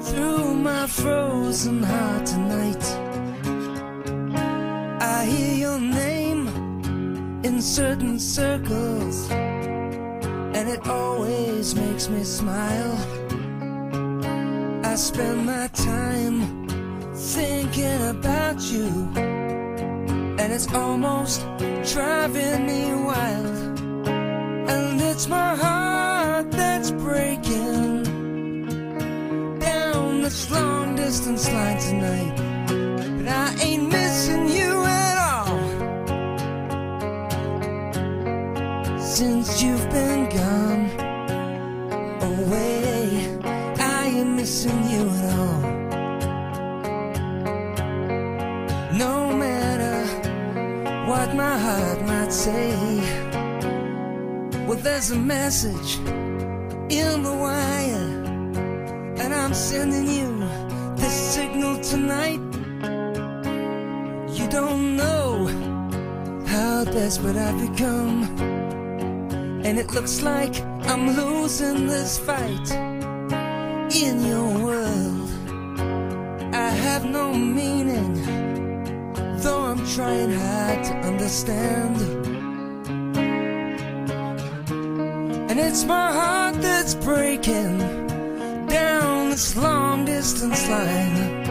through 0.00 0.54
my 0.54 0.86
frozen 0.86 1.82
heart 1.82 2.26
tonight. 2.26 2.84
I 5.02 5.24
hear 5.24 5.54
your 5.66 5.80
name 5.80 6.46
in 7.42 7.60
certain 7.60 8.20
circles, 8.20 9.28
always 10.88 11.74
makes 11.74 12.08
me 12.08 12.24
smile. 12.24 12.96
I 14.84 14.94
spend 14.94 15.46
my 15.46 15.68
time 15.68 16.66
thinking 17.14 18.02
about 18.08 18.60
you, 18.72 18.86
and 19.16 20.52
it's 20.52 20.72
almost 20.72 21.40
driving 21.92 22.66
me 22.66 22.94
wild. 23.04 23.78
And 24.70 25.00
it's 25.00 25.28
my 25.28 25.56
heart 25.56 26.50
that's 26.50 26.90
breaking 26.90 28.04
down 29.58 30.22
this 30.22 30.50
long 30.50 30.96
distance 30.96 31.50
line 31.50 31.78
tonight. 31.78 32.47
Say, 52.30 52.74
well, 54.66 54.78
there's 54.78 55.10
a 55.10 55.16
message 55.16 55.96
in 56.90 57.22
the 57.22 57.32
wire, 57.32 58.08
and 59.18 59.34
I'm 59.34 59.54
sending 59.54 60.06
you 60.06 60.46
this 60.96 61.34
signal 61.34 61.80
tonight. 61.80 62.40
You 64.36 64.48
don't 64.48 64.96
know 64.96 65.46
how 66.46 66.84
desperate 66.84 67.36
I've 67.36 67.70
become. 67.70 68.24
And 69.64 69.78
it 69.78 69.92
looks 69.92 70.22
like 70.22 70.62
I'm 70.86 71.16
losing 71.16 71.86
this 71.86 72.18
fight 72.18 72.70
in 73.94 74.24
your 74.24 74.64
world. 74.64 75.30
I 76.54 76.70
have 76.70 77.04
no 77.04 77.32
meaning, 77.32 78.14
though 79.38 79.62
I'm 79.62 79.84
trying 79.86 80.32
hard 80.32 80.84
to 80.84 80.94
understand. 81.06 82.17
And 85.58 85.66
it's 85.66 85.84
my 85.84 86.12
heart 86.12 86.62
that's 86.62 86.94
breaking 86.94 87.78
down 88.68 89.30
this 89.30 89.56
long 89.56 90.04
distance 90.04 90.68
line. 90.68 91.42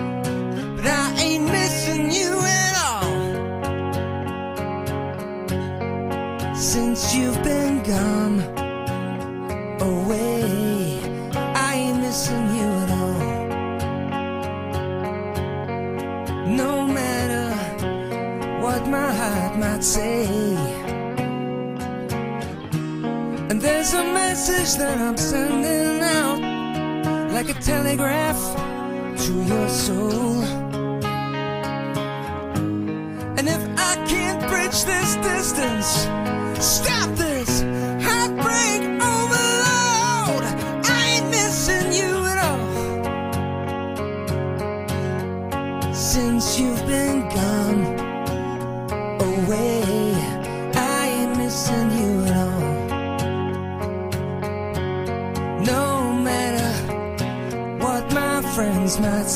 But 0.77 0.85
I 0.85 1.13
ain't 1.19 1.43
missing 1.43 2.09
you 2.09 2.39
at 2.39 2.75
all 2.87 3.35
since 6.55 7.13
you've 7.13 7.43
been 7.43 7.83
gone 7.83 8.56
there's 23.89 24.05
a 24.05 24.13
message 24.13 24.75
that 24.79 24.97
I'm 24.97 25.15
sending 25.15 26.01
out 26.01 27.31
like 27.31 27.47
a 27.47 27.53
telegraph 27.53 28.37
to 29.17 29.33
your 29.43 29.69
soul. 29.69 30.43
And 33.37 33.47
if 33.47 33.63
I 33.77 33.95
can't 34.05 34.41
bridge 34.49 34.83
this 34.83 35.15
distance, 35.15 36.86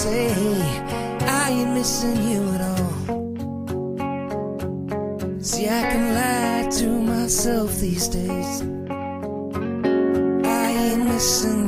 say, 0.02 0.34
I 1.22 1.49
ain't 1.52 1.74
missing 1.76 2.18
you 2.32 2.41
at 2.56 2.62
all. 2.72 2.93
See, 5.39 5.68
I 5.70 5.82
can 5.91 6.06
lie 6.20 6.68
to 6.80 6.88
myself 7.14 7.70
these 7.76 8.08
days. 8.08 8.62
I 10.60 10.66
ain't 10.86 11.04
missing 11.06 11.61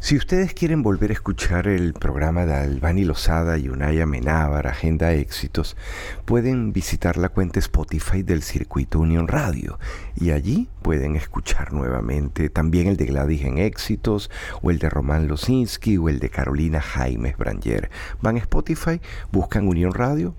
Si 0.00 0.16
ustedes 0.16 0.54
quieren 0.54 0.82
volver 0.82 1.10
a 1.10 1.12
escuchar 1.12 1.68
el 1.68 1.92
programa 1.92 2.46
de 2.46 2.54
Albani 2.54 3.04
Lozada 3.04 3.58
y 3.58 3.68
Unaya 3.68 4.06
Menábar, 4.06 4.66
Agenda 4.66 5.12
Éxitos, 5.12 5.76
pueden 6.24 6.72
visitar 6.72 7.18
la 7.18 7.28
cuenta 7.28 7.58
Spotify 7.58 8.22
del 8.22 8.42
Circuito 8.42 8.98
Unión 8.98 9.28
Radio 9.28 9.78
y 10.16 10.30
allí 10.30 10.70
pueden 10.80 11.16
escuchar 11.16 11.74
nuevamente 11.74 12.48
también 12.48 12.88
el 12.88 12.96
de 12.96 13.04
Gladys 13.04 13.42
en 13.42 13.58
Éxitos 13.58 14.30
o 14.62 14.70
el 14.70 14.78
de 14.78 14.88
Román 14.88 15.28
Losinski 15.28 15.98
o 15.98 16.08
el 16.08 16.18
de 16.18 16.30
Carolina 16.30 16.80
Jaimes 16.80 17.36
Branger. 17.36 17.90
Van 18.22 18.36
a 18.36 18.40
Spotify, 18.40 19.02
buscan 19.32 19.68
Unión 19.68 19.92
Radio 19.92 20.34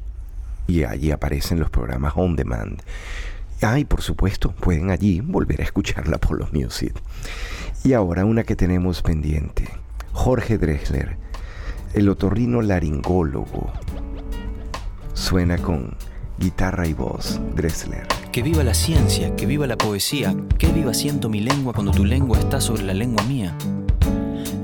y 0.66 0.86
allí 0.86 1.12
aparecen 1.12 1.60
los 1.60 1.70
programas 1.70 2.14
on 2.16 2.36
demand. 2.36 2.82
Ah, 3.62 3.80
y 3.80 3.86
por 3.86 4.02
supuesto, 4.02 4.52
pueden 4.52 4.90
allí 4.90 5.22
volver 5.22 5.62
a 5.62 5.64
escuchar 5.64 6.10
la 6.10 6.18
Polo 6.18 6.50
Music. 6.52 6.94
Y 7.84 7.92
ahora 7.92 8.24
una 8.24 8.44
que 8.46 8.56
tenemos 8.56 9.02
pendiente. 9.02 9.68
Jorge 10.14 10.58
Drexler, 10.58 11.18
el 11.94 12.08
otorrino 12.08 12.62
laringólogo. 12.62 13.74
Suena 15.14 15.58
con 15.58 15.98
guitarra 16.40 16.88
y 16.88 16.94
voz, 16.94 17.42
Drexler. 17.56 18.08
Que 18.32 18.42
viva 18.42 18.64
la 18.64 18.74
ciencia, 18.74 19.36
que 19.36 19.46
viva 19.46 19.68
la 19.68 19.78
poesía, 19.78 20.34
que 20.58 20.72
viva 20.72 20.94
siento 20.94 21.28
mi 21.28 21.42
lengua 21.42 21.74
cuando 21.74 21.92
tu 21.92 22.06
lengua 22.06 22.40
está 22.40 22.62
sobre 22.62 22.84
la 22.84 22.94
lengua 22.94 23.22
mía. 23.26 23.54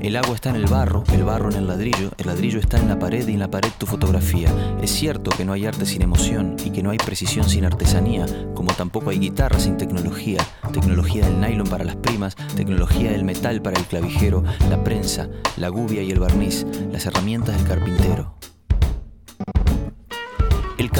El 0.00 0.16
agua 0.16 0.34
está 0.34 0.48
en 0.48 0.56
el 0.56 0.66
barro, 0.66 1.04
el 1.12 1.24
barro 1.24 1.50
en 1.50 1.56
el 1.56 1.66
ladrillo, 1.66 2.10
el 2.16 2.26
ladrillo 2.26 2.58
está 2.58 2.78
en 2.78 2.88
la 2.88 2.98
pared 2.98 3.28
y 3.28 3.34
en 3.34 3.40
la 3.40 3.50
pared 3.50 3.70
tu 3.76 3.84
fotografía. 3.84 4.48
Es 4.82 4.90
cierto 4.90 5.30
que 5.30 5.44
no 5.44 5.52
hay 5.52 5.66
arte 5.66 5.84
sin 5.84 6.00
emoción 6.00 6.56
y 6.64 6.70
que 6.70 6.82
no 6.82 6.90
hay 6.90 6.96
precisión 6.96 7.48
sin 7.48 7.66
artesanía, 7.66 8.24
como 8.54 8.72
tampoco 8.72 9.10
hay 9.10 9.18
guitarra 9.18 9.58
sin 9.60 9.76
tecnología, 9.76 10.40
tecnología 10.72 11.26
del 11.26 11.40
nylon 11.40 11.66
para 11.66 11.84
las 11.84 11.96
primas, 11.96 12.34
tecnología 12.56 13.10
del 13.10 13.24
metal 13.24 13.60
para 13.60 13.78
el 13.78 13.84
clavijero, 13.84 14.42
la 14.70 14.82
prensa, 14.82 15.28
la 15.56 15.68
gubia 15.68 16.02
y 16.02 16.10
el 16.10 16.18
barniz, 16.18 16.66
las 16.90 17.04
herramientas 17.04 17.56
del 17.58 17.66
carpintero. 17.66 18.34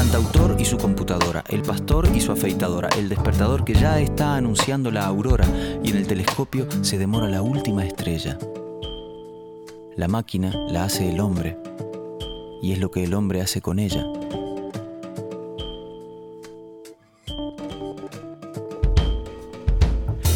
cantautor 0.01 0.57
y 0.59 0.65
su 0.65 0.79
computadora, 0.79 1.45
el 1.49 1.63
pastor 1.63 2.09
y 2.15 2.21
su 2.21 2.33
afeitadora, 2.33 2.89
el 2.97 3.09
despertador 3.09 3.65
que 3.65 3.75
ya 3.75 4.01
está 4.01 4.35
anunciando 4.35 4.91
la 4.91 5.05
aurora 5.05 5.47
y 5.85 5.91
en 5.91 5.97
el 5.97 6.07
telescopio 6.07 6.67
se 6.81 6.99
demora 6.99 7.29
la 7.29 7.43
última 7.43 7.85
estrella. 7.85 8.39
La 10.01 10.09
máquina 10.09 10.51
la 10.71 10.85
hace 10.85 11.11
el 11.11 11.21
hombre 11.21 11.59
y 12.63 12.73
es 12.73 12.79
lo 12.79 12.91
que 12.91 13.05
el 13.05 13.13
hombre 13.13 13.43
hace 13.43 13.61
con 13.61 13.79
ella. 13.79 14.03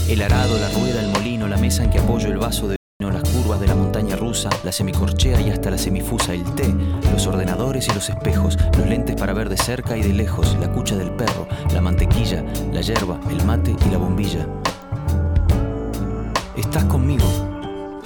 El 0.07 0.21
arado, 0.21 0.59
la 0.59 0.69
rueda, 0.69 1.01
el 1.01 1.09
molino, 1.09 1.49
la 1.49 1.57
mesa 1.57 1.83
en 1.83 1.89
que 1.89 1.99
apoyo 1.99 2.29
el 2.29 2.37
vaso 2.37 2.69
de 2.69 2.77
vino, 3.01 3.11
las 3.11 3.27
curvas 3.27 3.59
de 3.59 3.69
la 3.69 3.75
montaña 3.75 4.17
rusa, 4.17 4.51
la 4.65 4.71
semicorchea 4.71 5.41
y 5.41 5.49
hasta 5.49 5.71
la 5.71 5.79
semifusa, 5.79 6.35
el 6.35 6.45
té, 6.55 6.71
los 7.11 7.27
ordenadores 7.27 7.89
y 7.89 7.95
los 7.95 8.11
espejos, 8.11 8.59
los 8.77 8.87
lentes 8.87 9.17
para 9.17 9.33
ver 9.33 9.49
de 9.49 9.57
cerca 9.57 9.97
y 9.97 10.03
de 10.03 10.13
lejos, 10.13 10.59
la 10.61 10.71
cucha 10.71 10.95
del 10.95 11.13
perro, 11.13 11.49
la 11.73 11.81
mantequilla, 11.81 12.45
la 12.71 12.83
yerba, 12.83 13.19
el 13.31 13.43
mate 13.47 13.75
y 13.87 13.91
la 13.91 13.97
bombilla. 13.97 14.47
Estás 16.55 16.85
conmigo. 16.85 17.54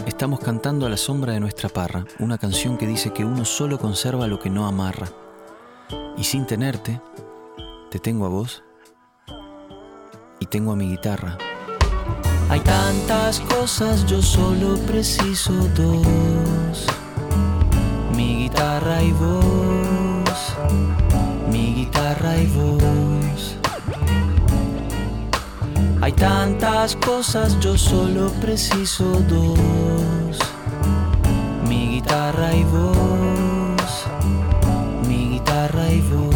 Estamos 0.09 0.41
cantando 0.41 0.87
a 0.87 0.89
la 0.89 0.97
sombra 0.97 1.35
de 1.35 1.41
nuestra 1.41 1.69
parra, 1.69 2.07
una 2.19 2.39
canción 2.39 2.79
que 2.79 2.87
dice 2.87 3.13
que 3.13 3.27
uno 3.27 3.45
solo 3.45 3.79
conserva 3.79 4.27
lo 4.27 4.41
que 4.41 4.49
no 4.49 4.67
amarra. 4.67 5.07
Y 6.17 6.25
sin 6.25 6.47
tenerte, 6.47 6.99
te 7.91 7.99
tengo 7.99 8.25
a 8.25 8.31
vos 8.31 8.65
y 10.41 10.47
tengo 10.47 10.73
a 10.73 10.77
mi 10.77 10.89
guitarra. 10.89 11.37
Hay 12.49 12.61
tantas 12.61 13.39
cosas, 13.41 14.07
yo 14.07 14.23
solo 14.23 14.79
preciso 14.87 15.53
dos. 15.77 16.87
Mi 18.17 18.45
guitarra 18.45 19.03
y 19.03 19.13
vos. 19.13 20.57
Mi 21.53 21.75
guitarra 21.75 22.39
y 22.39 22.47
vos. 22.47 23.18
Hay 26.09 26.15
tantas 26.15 26.97
cosas, 26.97 27.61
yo 27.61 27.77
solo 27.77 28.33
preciso 28.41 29.05
dos. 29.29 30.39
Mi 31.69 31.97
guitarra 31.97 32.55
y 32.55 32.65
vos. 32.65 34.07
Mi 35.07 35.33
guitarra 35.33 35.87
y 35.93 36.01
vos. 36.01 36.35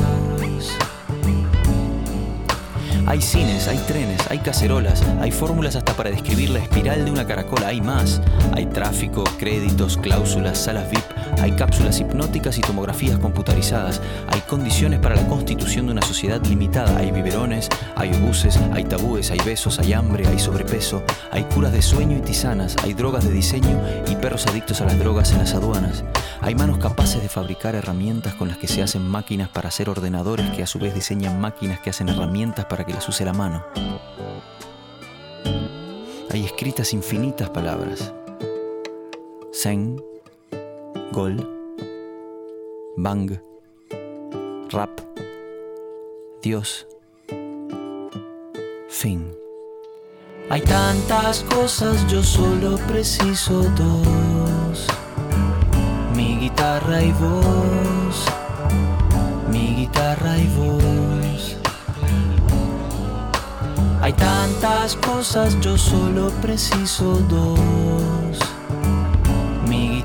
Hay 3.07 3.23
cines, 3.23 3.67
hay 3.67 3.79
trenes, 3.79 4.21
hay 4.31 4.41
cacerolas, 4.41 5.03
hay 5.23 5.31
fórmulas 5.33 5.75
hasta 5.75 5.95
para 5.95 6.11
describir 6.11 6.51
la 6.51 6.59
espiral 6.59 7.07
de 7.07 7.11
una 7.11 7.27
caracola, 7.27 7.69
hay 7.69 7.81
más. 7.81 8.21
Hay 8.55 8.67
tráfico, 8.67 9.25
créditos, 9.39 9.97
cláusulas, 9.97 10.59
salas 10.59 10.91
VIP, 10.91 11.05
hay 11.43 11.51
cápsulas 11.53 11.99
hipnóticas 11.99 12.57
y 12.57 12.61
tomografías 12.61 13.19
computarizadas, 13.19 14.01
hay 14.29 14.41
condiciones 14.43 15.01
para 15.01 15.17
la 15.17 15.27
constitución 15.27 15.87
de 15.87 15.93
una 15.93 16.03
sociedad 16.03 16.41
limitada, 16.47 16.97
hay 16.97 17.11
biberones, 17.11 17.69
hay 17.97 18.15
obuses, 18.15 18.57
hay 18.73 18.85
tabúes, 18.85 19.33
hay 19.33 19.41
besos, 19.45 19.81
hay 19.81 19.93
hambre, 19.93 20.25
hay 20.29 20.39
sobrepeso, 20.39 21.03
hay 21.33 21.43
curas 21.43 21.73
de 21.73 21.83
sueño 21.83 22.17
y 22.17 22.21
tisanas, 22.21 22.77
hay 22.85 22.95
drogas 22.95 23.25
de 23.25 23.33
diseño 23.33 23.83
y 24.07 24.15
perros 24.15 24.47
adictos 24.47 24.81
a 24.81 24.85
las 24.85 24.97
drogas 25.01 25.33
en 25.33 25.39
las 25.39 25.53
aduanas. 25.55 26.05
Hay 26.41 26.55
manos 26.55 26.79
capaces 26.79 27.21
de 27.21 27.29
fabricar 27.29 27.75
herramientas 27.75 28.35
con 28.35 28.47
las 28.47 28.59
que 28.59 28.69
se 28.69 28.81
hacen 28.81 29.03
máquinas 29.03 29.49
para 29.49 29.69
hacer 29.69 29.91
ordenadores 29.91 30.49
que 30.51 30.63
a 30.63 30.67
su 30.69 30.79
vez 30.79 30.95
diseñan 30.95 31.41
máquinas 31.41 31.81
que 31.81 31.91
hacen 31.91 32.09
herramientas 32.09 32.67
para 32.67 32.85
que 32.85 32.95
las 32.95 33.09
use 33.09 33.25
la 33.25 33.33
mano. 33.33 33.65
Hay 36.31 36.45
escritas 36.45 36.93
infinitas 36.93 37.51
palabras. 37.51 38.15
Zen, 39.53 40.01
Gol, 41.13 41.37
Bang, 42.97 43.39
Rap, 44.71 44.91
Dios, 46.41 46.87
fin. 48.89 49.31
Hay 50.49 50.63
tantas 50.63 51.43
cosas, 51.43 52.07
yo 52.11 52.23
solo 52.23 52.79
preciso 52.89 53.61
dos. 53.77 54.87
Mi 56.17 56.39
guitarra 56.39 57.03
y 57.03 57.13
voz, 57.13 58.25
mi 59.51 59.75
guitarra 59.75 60.39
y 60.39 60.47
voz. 60.57 61.59
Hay 64.01 64.15
tantas 64.15 64.97
cosas, 64.97 65.61
yo 65.61 65.77
solo 65.77 66.31
preciso 66.41 67.21
dos. 67.29 68.52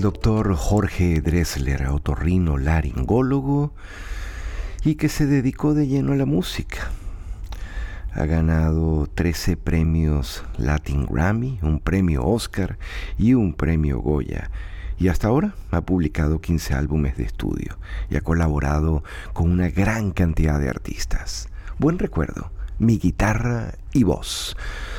Doctor 0.00 0.54
Jorge 0.54 1.20
Dressler, 1.20 1.88
otorrino 1.88 2.56
laringólogo, 2.56 3.74
y 4.82 4.94
que 4.94 5.10
se 5.10 5.26
dedicó 5.26 5.74
de 5.74 5.88
lleno 5.88 6.12
a 6.12 6.16
la 6.16 6.24
música. 6.24 6.90
Ha 8.14 8.24
ganado 8.24 9.06
13 9.14 9.58
premios 9.58 10.42
Latin 10.56 11.04
Grammy, 11.04 11.58
un 11.60 11.80
premio 11.80 12.24
Oscar 12.24 12.78
y 13.18 13.34
un 13.34 13.52
premio 13.52 14.00
Goya. 14.00 14.50
Y 14.98 15.08
hasta 15.08 15.28
ahora 15.28 15.54
ha 15.70 15.82
publicado 15.82 16.40
15 16.40 16.72
álbumes 16.72 17.18
de 17.18 17.24
estudio 17.24 17.76
y 18.08 18.16
ha 18.16 18.22
colaborado 18.22 19.04
con 19.34 19.50
una 19.50 19.68
gran 19.68 20.12
cantidad 20.12 20.58
de 20.58 20.70
artistas. 20.70 21.50
Buen 21.78 21.98
recuerdo, 21.98 22.50
mi 22.78 22.98
guitarra 22.98 23.74
y 23.92 24.04
voz, 24.04 24.56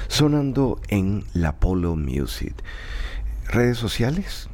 sonando 0.10 0.80
en 0.90 1.24
la 1.34 1.56
Polo 1.56 1.96
Music. 1.96 2.54
Redes 3.48 3.80
sociales, 3.80 4.48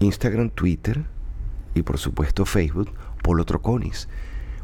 Instagram, 0.00 0.50
Twitter 0.50 1.04
y 1.74 1.82
por 1.82 1.98
supuesto 1.98 2.44
Facebook, 2.44 2.92
Polo 3.22 3.44
Troconis. 3.44 4.08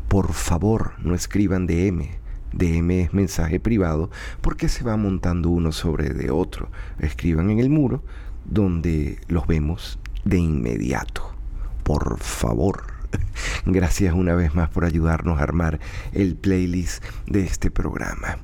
Por 0.09 0.32
favor, 0.32 0.93
no 0.99 1.14
escriban 1.14 1.66
DM. 1.66 2.09
DM 2.53 2.91
es 3.01 3.12
mensaje 3.12 3.59
privado 3.59 4.11
porque 4.41 4.68
se 4.68 4.85
va 4.85 4.97
montando 4.97 5.51
uno 5.51 5.72
sobre 5.72 6.11
de 6.11 6.30
otro. 6.30 6.70
Escriban 7.01 7.51
en 7.51 7.59
el 7.59 7.68
muro 7.68 8.05
donde 8.45 9.18
los 9.28 9.47
vemos 9.47 9.99
de 10.24 10.39
inmediato. 10.39 11.35
Por 11.82 12.18
favor. 12.20 12.85
Gracias 13.66 14.14
una 14.14 14.35
vez 14.35 14.55
más 14.55 14.68
por 14.70 14.85
ayudarnos 14.85 15.39
a 15.39 15.43
armar 15.43 15.80
el 16.12 16.37
playlist 16.37 17.05
de 17.26 17.43
este 17.43 17.70
programa. 17.70 18.39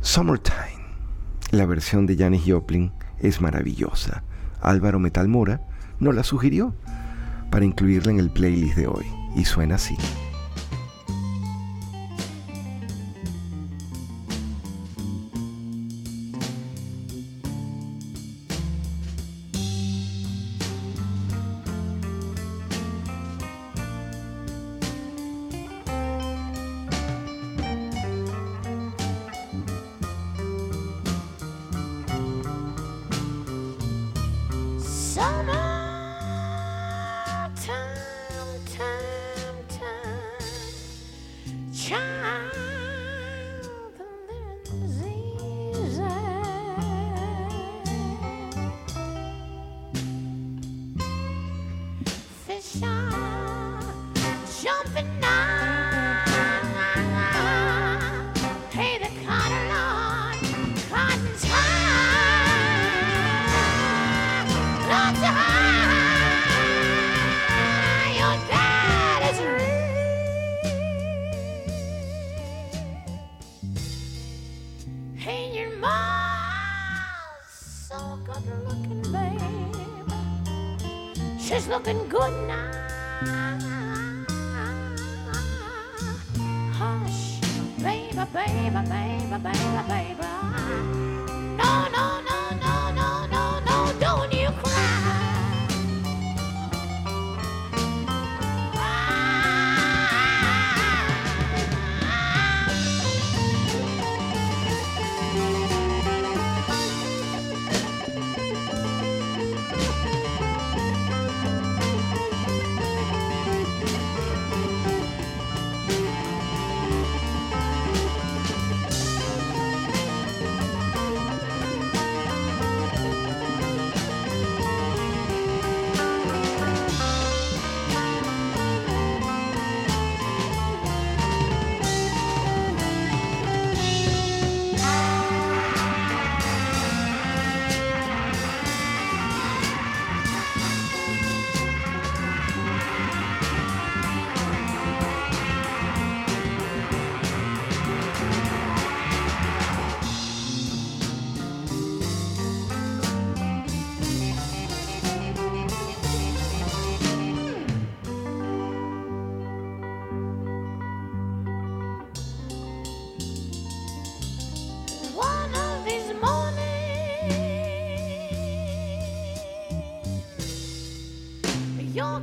Summertime. 0.00 0.78
La 1.50 1.66
versión 1.66 2.06
de 2.06 2.16
Janis 2.16 2.44
Joplin 2.46 2.92
es 3.18 3.40
maravillosa. 3.40 4.22
Álvaro 4.60 4.98
Metalmora 4.98 5.62
nos 6.00 6.14
la 6.14 6.22
sugirió 6.22 6.74
para 7.50 7.64
incluirla 7.64 8.12
en 8.12 8.20
el 8.20 8.30
playlist 8.30 8.76
de 8.76 8.86
hoy 8.86 9.06
y 9.36 9.44
suena 9.44 9.76
así. 9.76 9.96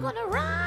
gonna 0.01 0.25
run. 0.27 0.64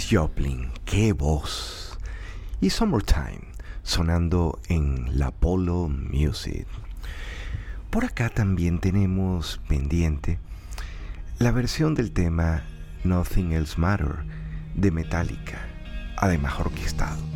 Joplin, 0.00 0.70
qué 0.84 1.12
voz. 1.12 1.98
Y 2.60 2.70
Summertime, 2.70 3.42
sonando 3.82 4.58
en 4.68 5.18
la 5.18 5.30
Polo 5.30 5.88
Music. 5.88 6.66
Por 7.90 8.04
acá 8.04 8.30
también 8.30 8.78
tenemos 8.78 9.60
pendiente 9.68 10.38
la 11.38 11.50
versión 11.50 11.94
del 11.94 12.12
tema 12.12 12.62
Nothing 13.04 13.52
Else 13.52 13.78
Matter 13.78 14.24
de 14.74 14.90
Metallica, 14.90 15.58
además 16.16 16.58
orquestado. 16.58 17.31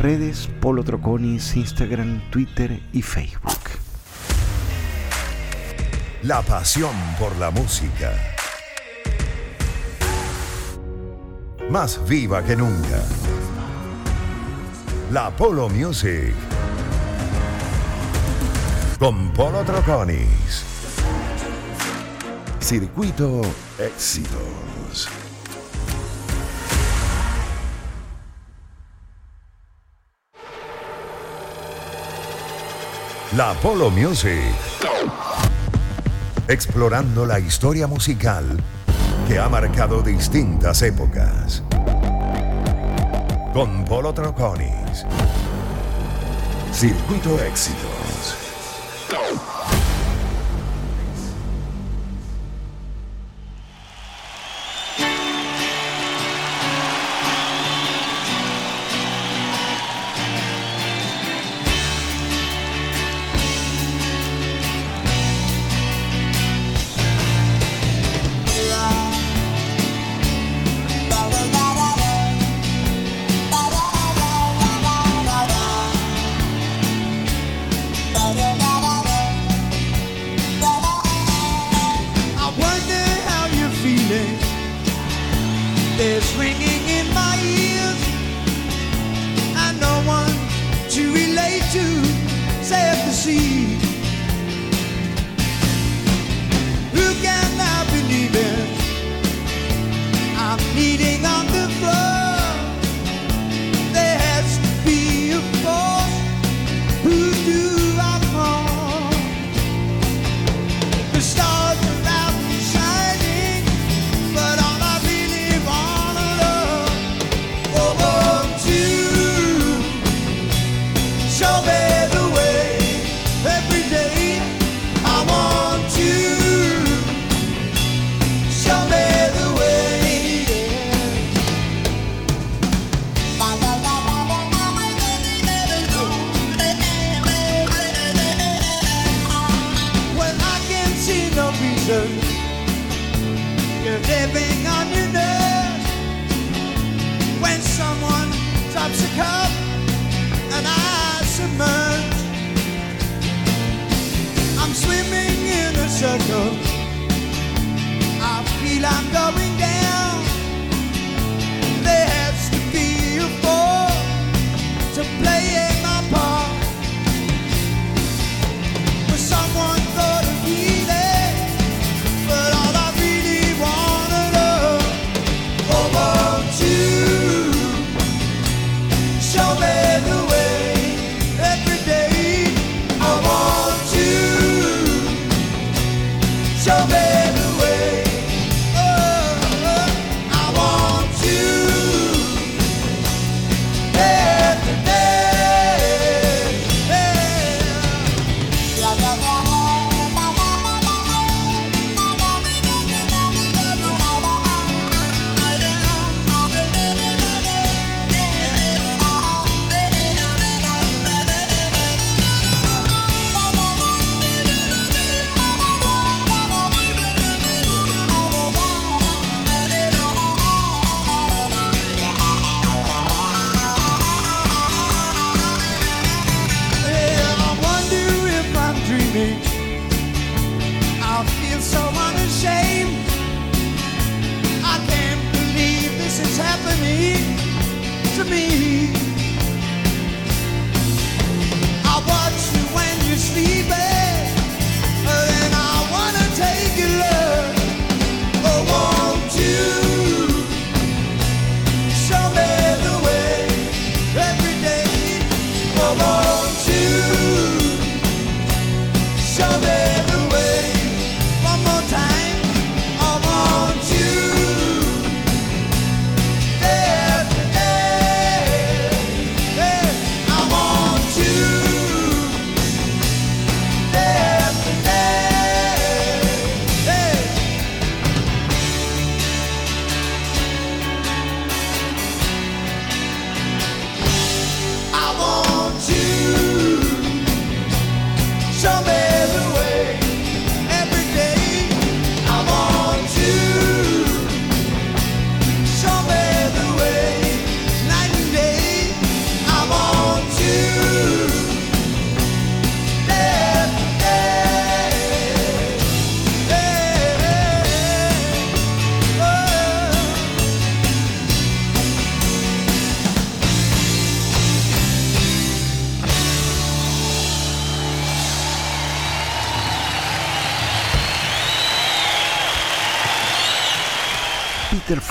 Redes 0.00 0.48
Polo 0.60 0.84
Troconis, 0.84 1.56
Instagram, 1.56 2.20
Twitter 2.30 2.80
y 2.92 3.02
Facebook. 3.02 3.58
La 6.22 6.40
pasión 6.42 6.94
por 7.18 7.36
la 7.36 7.50
música. 7.50 8.12
Más 11.68 12.00
viva 12.08 12.44
que 12.44 12.54
nunca. 12.54 13.02
La 15.10 15.34
Polo 15.34 15.68
Music. 15.68 16.32
Con 19.00 19.32
Polo 19.32 19.64
Troconis. 19.64 20.62
Circuito 22.60 23.42
Éxitos. 23.80 25.27
La 33.36 33.52
Polo 33.52 33.90
Music. 33.90 34.54
Explorando 36.48 37.26
la 37.26 37.38
historia 37.38 37.86
musical 37.86 38.46
que 39.28 39.38
ha 39.38 39.50
marcado 39.50 40.00
distintas 40.00 40.80
épocas. 40.80 41.62
Con 43.52 43.84
Polo 43.84 44.14
Troconis. 44.14 45.04
Circuito 46.72 47.38
Éxitos. 47.44 48.47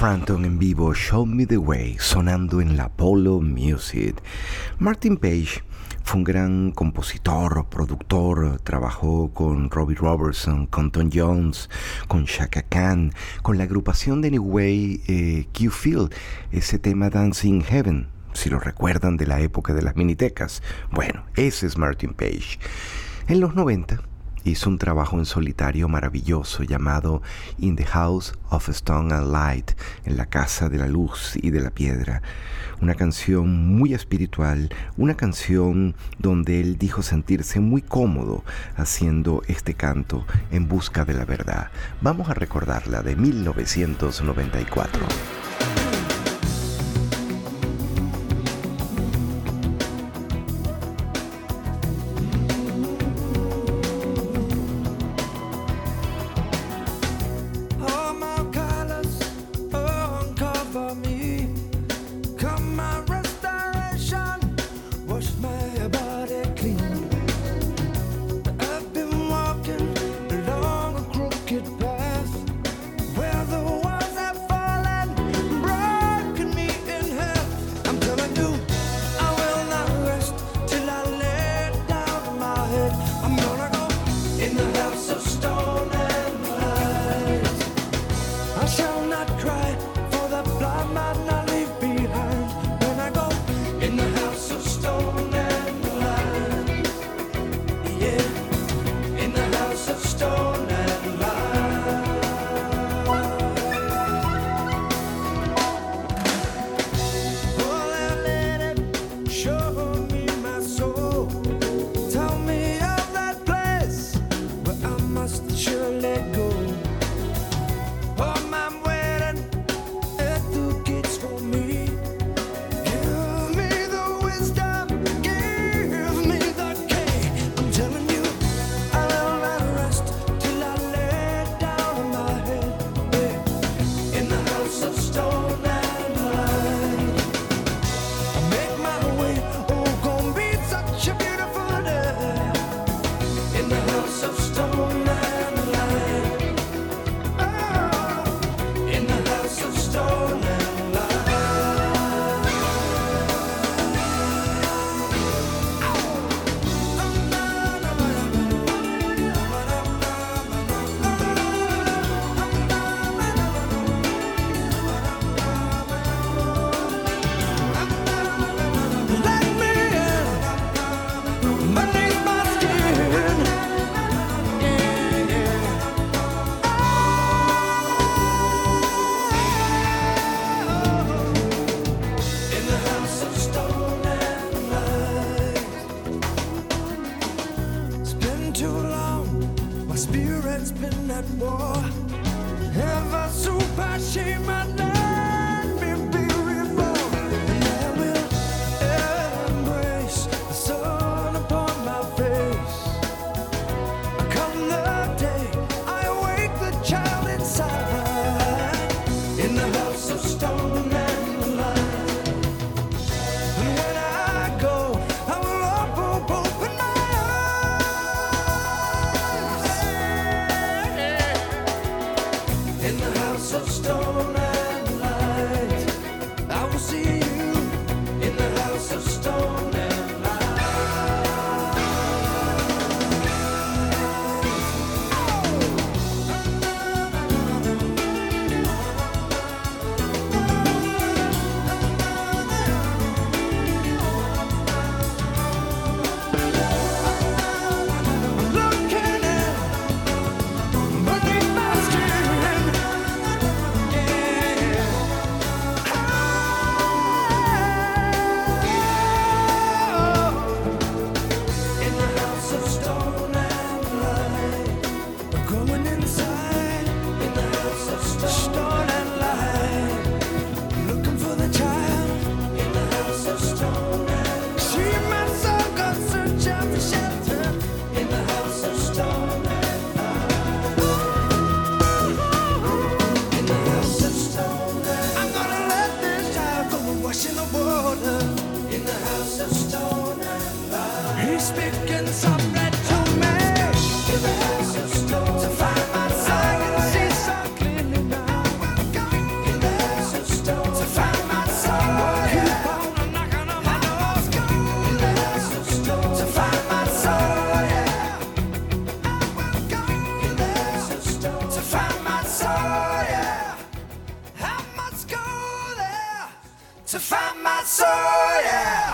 Franton 0.07 0.45
en 0.45 0.57
vivo, 0.57 0.93
Show 0.93 1.25
Me 1.25 1.45
the 1.45 1.57
Way, 1.57 1.97
sonando 1.99 2.61
en 2.61 2.77
la 2.77 2.85
Apollo 2.85 3.41
Music. 3.41 4.15
Martin 4.79 5.17
Page 5.17 5.61
fue 6.05 6.19
un 6.19 6.23
gran 6.23 6.71
compositor, 6.71 7.67
productor, 7.69 8.61
trabajó 8.61 9.33
con 9.33 9.69
Robbie 9.69 9.97
Robertson, 9.97 10.65
con 10.67 10.91
Tom 10.91 11.09
Jones, 11.13 11.69
con 12.07 12.23
Shaka 12.23 12.61
Khan, 12.61 13.11
con 13.41 13.57
la 13.57 13.65
agrupación 13.65 14.21
de 14.21 14.31
New 14.31 14.45
Way 14.45 15.01
eh, 15.09 15.47
Q 15.51 15.71
Field, 15.71 16.15
ese 16.53 16.79
tema 16.79 17.09
Dancing 17.09 17.59
Heaven, 17.59 18.07
si 18.31 18.49
lo 18.49 18.61
recuerdan 18.61 19.17
de 19.17 19.27
la 19.27 19.41
época 19.41 19.73
de 19.73 19.81
las 19.81 19.97
minitecas. 19.97 20.63
Bueno, 20.89 21.25
ese 21.35 21.67
es 21.67 21.77
Martin 21.77 22.13
Page. 22.13 22.59
En 23.27 23.41
los 23.41 23.55
90, 23.55 23.99
hizo 24.43 24.69
un 24.69 24.77
trabajo 24.77 25.17
en 25.17 25.25
solitario 25.25 25.87
maravilloso 25.87 26.63
llamado 26.63 27.21
In 27.59 27.75
the 27.75 27.85
House 27.85 28.33
of 28.49 28.69
Stone 28.69 29.13
and 29.13 29.31
Light, 29.31 29.71
en 30.05 30.17
la 30.17 30.25
casa 30.25 30.69
de 30.69 30.77
la 30.77 30.87
luz 30.87 31.33
y 31.35 31.51
de 31.51 31.61
la 31.61 31.71
piedra. 31.71 32.21
Una 32.81 32.95
canción 32.95 33.75
muy 33.75 33.93
espiritual, 33.93 34.69
una 34.97 35.15
canción 35.15 35.95
donde 36.19 36.61
él 36.61 36.77
dijo 36.77 37.01
sentirse 37.01 37.59
muy 37.59 37.81
cómodo 37.81 38.43
haciendo 38.75 39.41
este 39.47 39.73
canto 39.73 40.25
en 40.51 40.67
busca 40.67 41.05
de 41.05 41.13
la 41.13 41.25
verdad. 41.25 41.71
Vamos 42.01 42.29
a 42.29 42.33
recordarla 42.33 43.01
de 43.01 43.15
1994. 43.15 45.56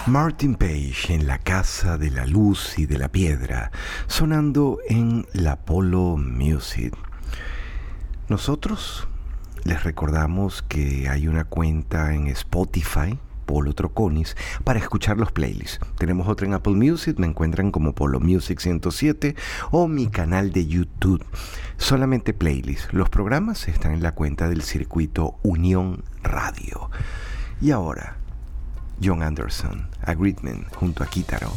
Martin 0.08 0.56
Page 0.56 1.14
en 1.14 1.28
la 1.28 1.38
Casa 1.38 1.98
de 1.98 2.12
la 2.12 2.26
Luz 2.26 2.78
y 2.78 2.86
de 2.86 2.98
la 2.98 3.10
Piedra, 3.10 3.72
sonando 4.08 4.80
en 4.90 5.26
la 5.32 5.56
Polo 5.56 6.18
Music. 6.18 6.94
Nosotros 8.28 9.08
les 9.64 9.84
recordamos 9.84 10.62
que 10.62 11.08
hay 11.08 11.30
una 11.30 11.46
cuenta 11.46 12.14
en 12.14 12.28
Spotify, 12.28 13.18
Polo 13.46 13.74
Troconis, 13.74 14.36
para 14.66 14.80
escuchar 14.80 15.18
los 15.18 15.32
playlists. 15.32 15.80
Tenemos 15.98 16.28
otra 16.28 16.48
en 16.48 16.54
Apple 16.54 16.74
Music, 16.74 17.18
me 17.18 17.28
encuentran 17.28 17.72
como 17.72 17.96
Polo 17.96 18.20
Music 18.20 18.60
107 18.60 19.38
o 19.72 19.88
mi 19.88 20.08
canal 20.08 20.52
de 20.52 20.68
YouTube. 20.68 21.24
Solamente 21.78 22.34
playlists. 22.34 22.94
Los 22.94 23.10
programas 23.10 23.70
están 23.70 23.94
en 23.94 24.04
la 24.04 24.12
cuenta 24.12 24.50
del 24.50 24.64
circuito 24.64 25.38
Unión 25.44 26.04
Radio. 26.24 26.90
Y 27.62 27.72
ahora 27.72 28.18
John 29.00 29.22
Anderson, 29.22 29.88
Agreement 30.06 30.68
junto 30.80 31.04
a 31.04 31.08
Kitaro. 31.08 31.52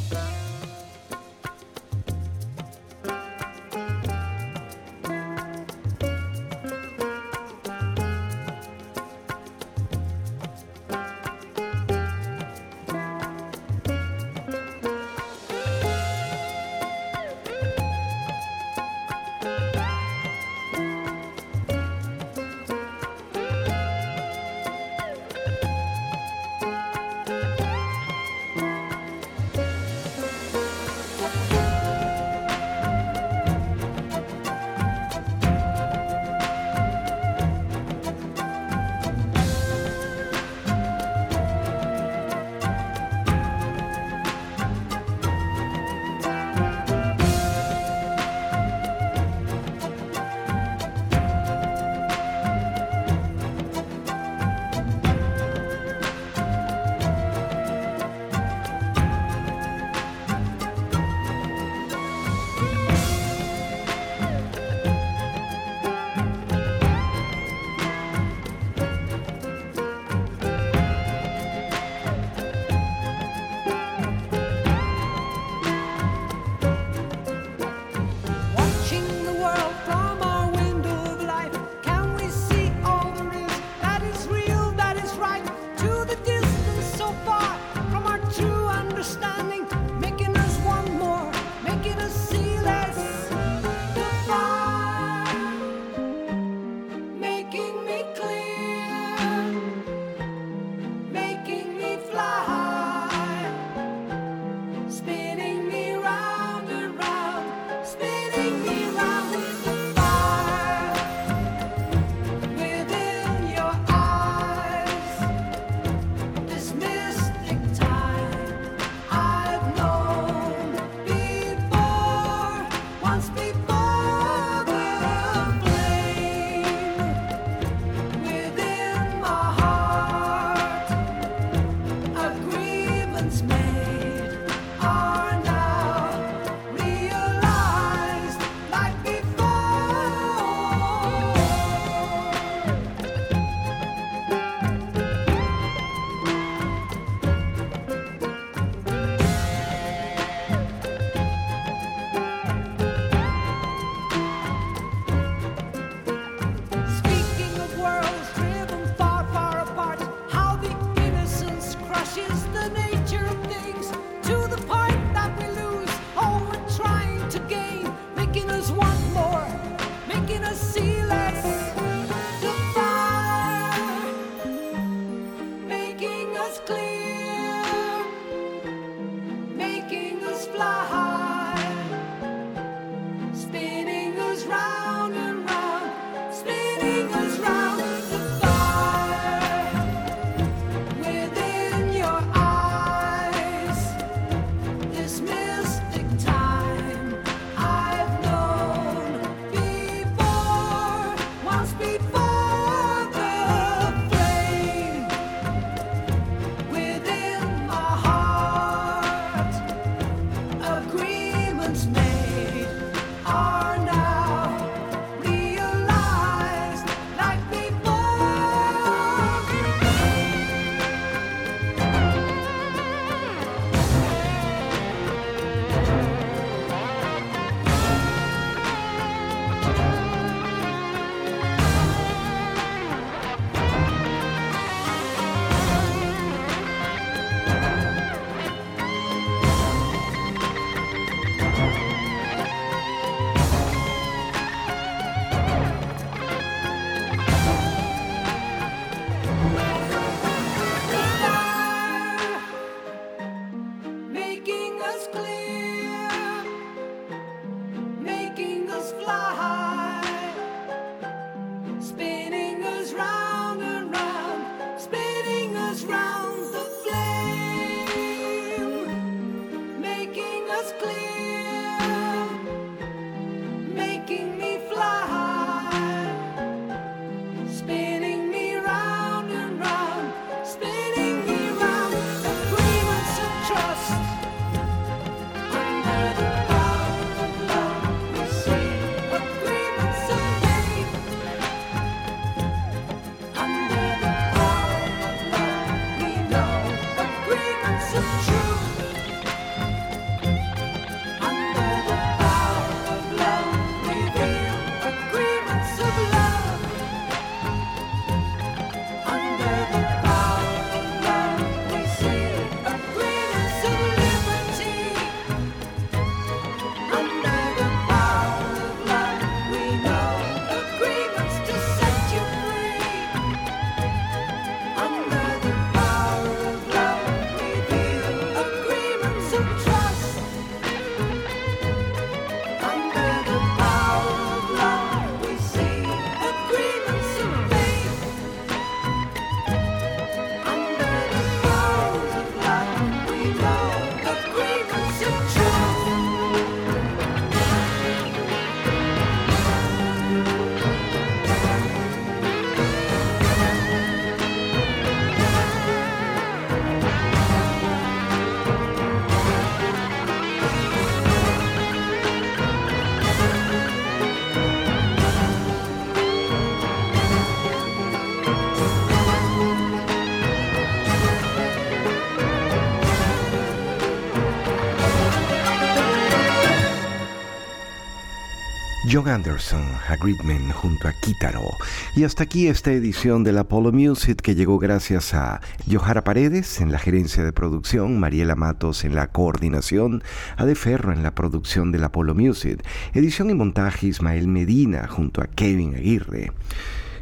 John 378.97 379.09
Anderson, 379.09 379.63
a 379.91 379.97
Gridman 379.97 380.51
junto 380.53 380.89
a 380.89 380.93
Kitaro. 380.93 381.51
Y 381.95 382.05
hasta 382.05 382.23
aquí 382.23 382.49
esta 382.49 382.73
edición 382.73 383.25
del 383.25 383.37
Apollo 383.37 383.71
Music 383.71 384.23
que 384.23 384.35
llegó 384.35 384.59
gracias 384.59 385.13
a 385.13 385.43
Johara 385.71 386.03
Paredes 386.03 386.63
en 386.63 386.73
la 386.73 386.79
gerencia 386.79 387.23
de 387.23 387.35
producción, 387.35 388.01
Mariela 388.01 388.37
Matos 388.37 388.87
en 388.87 388.95
la 388.95 389.09
coordinación, 389.09 390.03
Ade 390.39 390.55
Ferro 390.55 390.95
en 390.95 391.03
la 391.03 391.15
producción 391.15 391.73
del 391.73 391.85
Apollo 391.85 392.15
Music, 392.15 392.65
edición 392.95 393.29
y 393.29 393.35
montaje 393.35 393.89
Ismael 393.89 394.29
Medina 394.29 394.89
junto 394.89 395.21
a 395.21 395.27
Kevin 395.27 395.75
Aguirre. 395.75 396.33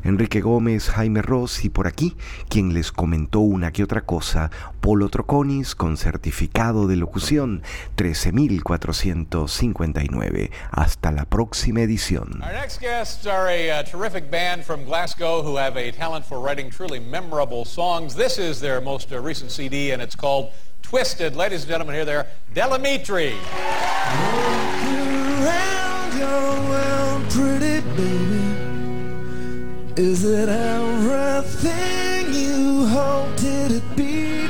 Enrique 0.04 0.40
Gómez, 0.40 0.88
Jaime 0.90 1.22
Ross 1.22 1.64
y 1.64 1.70
por 1.70 1.86
aquí, 1.86 2.14
quien 2.48 2.74
les 2.74 2.90
comentó 2.92 3.40
una 3.40 3.72
que 3.72 3.82
otra 3.82 4.02
cosa, 4.02 4.50
Polo 4.80 5.08
Troconis 5.08 5.74
con 5.74 5.96
certificado 5.96 6.86
de 6.86 6.96
locución 6.96 7.62
13459. 7.96 10.50
Hasta 10.70 11.10
la 11.10 11.24
próxima 11.24 11.80
edición. 11.80 12.42
Our 12.42 12.52
next 12.52 12.80
guests 12.80 13.26
are 13.26 13.48
a 13.48 13.80
uh, 13.80 13.82
terrific 13.82 14.30
band 14.30 14.64
from 14.64 14.84
Glasgow 14.84 15.42
who 15.42 15.56
have 15.56 15.78
a 15.78 15.90
talent 15.92 16.26
for 16.26 16.38
writing 16.38 16.68
truly 16.70 17.00
memorable 17.00 17.64
songs. 17.64 18.14
This 18.14 18.38
is 18.38 18.60
their 18.60 18.82
most 18.82 19.10
uh, 19.12 19.20
recent 19.20 19.50
CD, 19.50 19.92
and 19.92 20.02
it's 20.02 20.14
called 20.14 20.52
Twisted. 20.82 21.34
Ladies 21.34 21.62
and 21.62 21.70
gentlemen, 21.70 21.94
here 21.94 22.04
they 22.04 22.14
are, 22.14 22.26
Delamitri. 22.54 23.32
around 25.44 26.18
your 26.18 26.68
world, 26.68 27.30
pretty 27.30 27.80
baby. 27.96 28.33
Is 29.96 30.24
it 30.24 30.48
everything 30.48 32.34
you 32.34 32.84
hoped 32.86 33.44
it'd 33.44 33.94
be? 33.94 34.48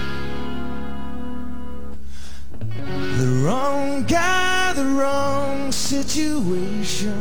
The 3.19 3.43
wrong 3.45 4.05
guy, 4.05 4.73
the 4.73 4.87
wrong 4.87 5.71
situation, 5.71 7.13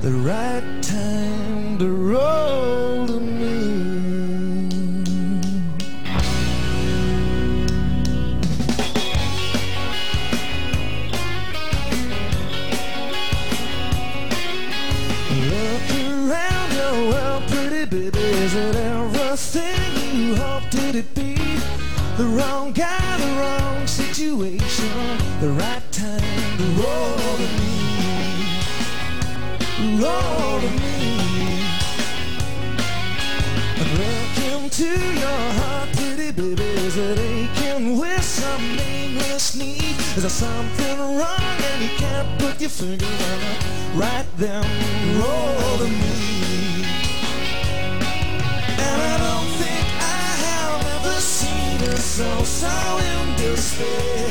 the 0.00 0.10
right 0.10 0.82
time 0.82 1.78
to 1.78 1.88
roll 1.88 3.06
to 3.06 3.20
The 22.16 22.24
wrong 22.24 22.72
guy, 22.72 23.18
the 23.18 23.26
wrong 23.38 23.86
situation, 23.86 25.18
the 25.38 25.50
right 25.50 25.82
time 25.92 26.56
to 26.56 26.64
roll 26.80 27.36
to 27.36 27.48
me. 27.60 27.76
Roll 30.00 30.60
to 30.60 30.70
me. 30.80 31.60
Look 33.98 34.36
into 34.50 34.88
your 35.12 35.42
heart, 35.60 35.88
pretty 35.92 36.32
baby. 36.32 36.64
Is 36.86 36.96
it 36.96 37.18
aching 37.18 37.98
with 37.98 38.22
some 38.22 38.76
nameless 38.76 39.54
need? 39.54 39.98
Is 40.16 40.22
there 40.22 40.30
something 40.30 40.98
wrong 40.98 41.60
and 41.70 41.82
you 41.82 41.90
can't 41.98 42.38
put 42.40 42.58
your 42.62 42.70
finger 42.70 43.04
on 43.04 43.40
it? 43.42 43.62
Right 43.94 44.26
then, 44.38 44.64
roll 45.20 45.78
to 45.80 45.84
me. 45.84 46.25
Soul 52.16 52.44
so 52.46 52.98
in 52.98 53.36
despair. 53.36 54.30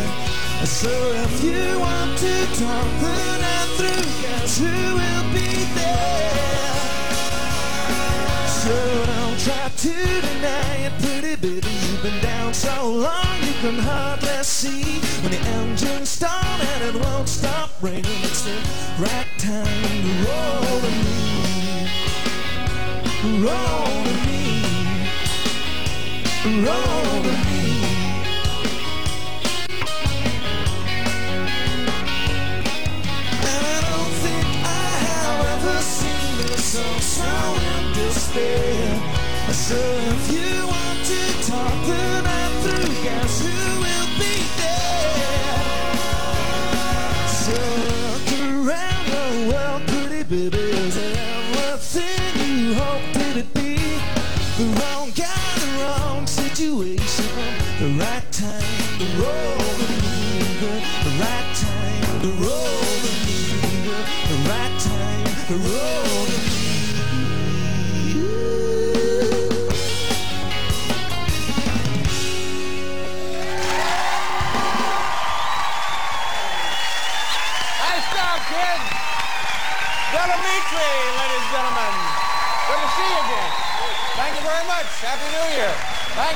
So 0.66 0.90
if 0.90 1.44
you 1.44 1.80
want 1.80 2.18
to 2.18 2.34
talk 2.58 2.90
the 3.00 3.38
night 3.46 3.70
through, 3.78 4.06
guess 4.24 4.58
who 4.58 4.76
will 5.00 5.26
be 5.32 5.52
there? 5.78 6.80
So 8.64 8.76
don't 9.06 9.40
try 9.40 9.70
to 9.70 9.96
deny 10.28 10.76
it, 10.88 10.94
pretty 11.04 11.36
baby. 11.36 11.70
You've 11.86 12.02
been 12.02 12.20
down 12.24 12.56
so 12.56 12.90
long 12.90 13.36
you 13.44 13.54
can 13.62 13.78
hardly 13.78 14.42
see. 14.42 15.00
When 15.22 15.32
the 15.34 15.44
engine's 15.62 16.10
stalled 16.10 16.62
and 16.72 16.84
it 16.90 16.96
won't 17.04 17.30
stop 17.30 17.70
raining, 17.82 18.22
it's 18.24 18.42
the 18.46 18.58
right 18.98 19.30
time 19.38 19.84
to 20.06 20.14
roll 20.26 20.82
me. 20.82 21.88
Roll 23.46 23.94
me. 24.26 24.42
Roll 26.66 27.24
me. 27.24 27.55
Despair. 38.36 39.54
So 39.54 39.76
if 39.76 40.32
you 40.32 40.68
want 40.68 41.06
to 41.06 41.22
talk 41.48 41.86
the 41.86 42.22
night 42.22 42.54
through, 42.64 42.94
guess 43.04 43.42
who 43.42 43.58
will 43.84 44.10
be 44.20 44.36
there? 44.60 45.56
So 47.28 47.58
look 47.88 48.28
around 48.42 49.06
the 49.16 49.26
world, 49.50 49.82
pretty 49.88 50.24
baby, 50.24 50.65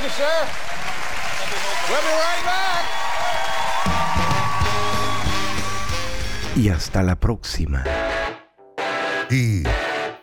you, 0.09 0.15
sir. 0.15 0.47
We'll 1.89 2.01
be 2.01 2.13
right 2.25 2.43
back. 2.45 2.85
Y 6.55 6.69
hasta 6.69 7.03
la 7.03 7.15
próxima. 7.15 7.83
Y 9.29 9.63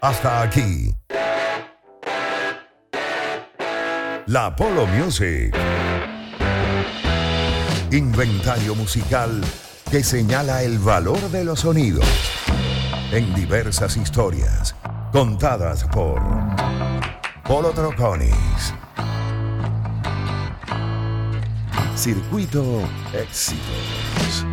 hasta 0.01 0.43
aquí. 0.43 0.95
La 4.27 4.55
Polo 4.57 4.87
Music. 4.87 5.55
Inventario 7.91 8.75
musical 8.75 9.41
que 9.91 10.03
señala 10.03 10.63
el 10.63 10.79
valor 10.79 11.21
de 11.31 11.45
los 11.45 11.61
sonidos 11.61 12.05
en 13.13 13.33
diversas 13.35 13.97
historias 13.97 14.75
contadas 15.13 15.85
por 15.85 16.21
Polo 17.45 17.71
Troconis. 17.71 18.75
Circuito 21.97 22.83
Éxitos. 23.15 24.45